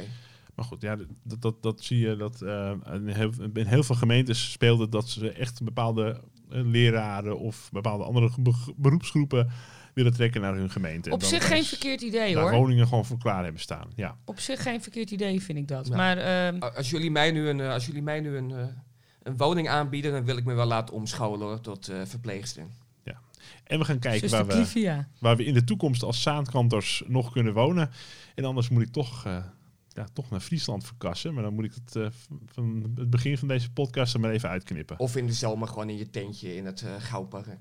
Maar 0.54 0.64
goed, 0.64 0.82
ja, 0.82 0.96
dat, 1.22 1.42
dat, 1.42 1.62
dat 1.62 1.82
zie 1.82 1.98
je. 1.98 2.16
Dat, 2.16 2.42
uh, 2.42 2.72
in, 2.92 3.08
heel, 3.08 3.32
in, 3.52 3.66
heel, 3.66 3.82
veel 3.82 3.94
gemeentes 3.94 4.52
speelde 4.52 4.88
dat 4.88 5.08
ze 5.08 5.30
echt 5.30 5.62
bepaalde 5.62 6.20
leraren 6.62 7.38
of 7.38 7.68
bepaalde 7.72 8.04
andere 8.04 8.30
beroepsgroepen 8.76 9.50
willen 9.94 10.12
trekken 10.12 10.40
naar 10.40 10.54
hun 10.54 10.70
gemeente. 10.70 11.10
Op 11.10 11.22
zich 11.22 11.46
geen 11.46 11.64
verkeerd 11.64 12.00
idee 12.00 12.36
hoor. 12.36 12.50
woningen 12.50 12.86
gewoon 12.86 13.04
voor 13.04 13.18
klaar 13.18 13.42
hebben 13.42 13.60
staan. 13.60 13.90
Ja. 13.96 14.16
Op 14.24 14.40
zich 14.40 14.62
geen 14.62 14.82
verkeerd 14.82 15.10
idee 15.10 15.42
vind 15.42 15.58
ik 15.58 15.68
dat. 15.68 15.88
Maar, 15.88 16.52
uh, 16.54 16.60
als 16.60 16.90
jullie 16.90 17.10
mij 17.10 17.30
nu 17.30 17.48
een, 17.48 17.60
als 17.60 17.86
jullie 17.86 18.02
mij 18.02 18.20
nu 18.20 18.36
een, 18.36 18.50
een 19.22 19.36
woning 19.36 19.68
aanbieden, 19.68 20.12
dan 20.12 20.24
wil 20.24 20.36
ik 20.36 20.44
me 20.44 20.54
wel 20.54 20.66
laten 20.66 20.94
omscholen 20.94 21.46
hoor, 21.46 21.60
tot 21.60 21.92
verpleegster. 22.04 22.64
Ja. 23.02 23.20
En 23.64 23.78
we 23.78 23.84
gaan 23.84 23.98
kijken 23.98 24.30
waar 24.30 24.46
we, 24.46 25.04
waar 25.18 25.36
we 25.36 25.44
in 25.44 25.54
de 25.54 25.64
toekomst 25.64 26.02
als 26.02 26.22
zaankanters 26.22 27.02
nog 27.06 27.32
kunnen 27.32 27.52
wonen. 27.52 27.90
En 28.34 28.44
anders 28.44 28.68
moet 28.68 28.82
ik 28.82 28.92
toch 28.92 29.26
ja, 29.94 30.06
toch 30.12 30.30
naar 30.30 30.40
Friesland 30.40 30.84
verkassen. 30.84 31.34
Maar 31.34 31.42
dan 31.42 31.54
moet 31.54 31.64
ik 31.64 31.74
het 31.74 31.94
uh, 31.94 32.06
van 32.46 32.92
het 32.94 33.10
begin 33.10 33.38
van 33.38 33.48
deze 33.48 33.72
podcast 33.72 34.14
er 34.14 34.20
maar 34.20 34.30
even 34.30 34.48
uitknippen. 34.48 34.98
Of 34.98 35.16
in 35.16 35.26
de 35.26 35.32
zomer 35.32 35.68
gewoon 35.68 35.88
in 35.88 35.96
je 35.96 36.10
tentje 36.10 36.56
in 36.56 36.66
het 36.66 36.82
uh, 36.82 36.94
Gouwpark. 36.98 37.58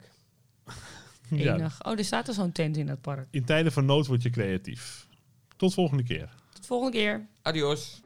ja. 1.30 1.72
Oh, 1.80 1.98
er 1.98 2.06
staat 2.06 2.28
er 2.28 2.34
zo'n 2.34 2.52
tent 2.52 2.78
in 2.78 2.86
dat 2.86 3.02
park. 3.02 3.28
In 3.32 3.46
tijden 3.46 3.72
van 3.72 3.86
nood 3.86 4.08
word 4.08 4.24
je 4.24 4.30
creatief. 4.30 5.08
Tot 5.56 5.74
volgende 5.74 6.04
keer. 6.04 6.30
Tot 6.54 6.65
volgende 6.65 6.98
keer. 6.98 7.28
Adios. 7.41 8.02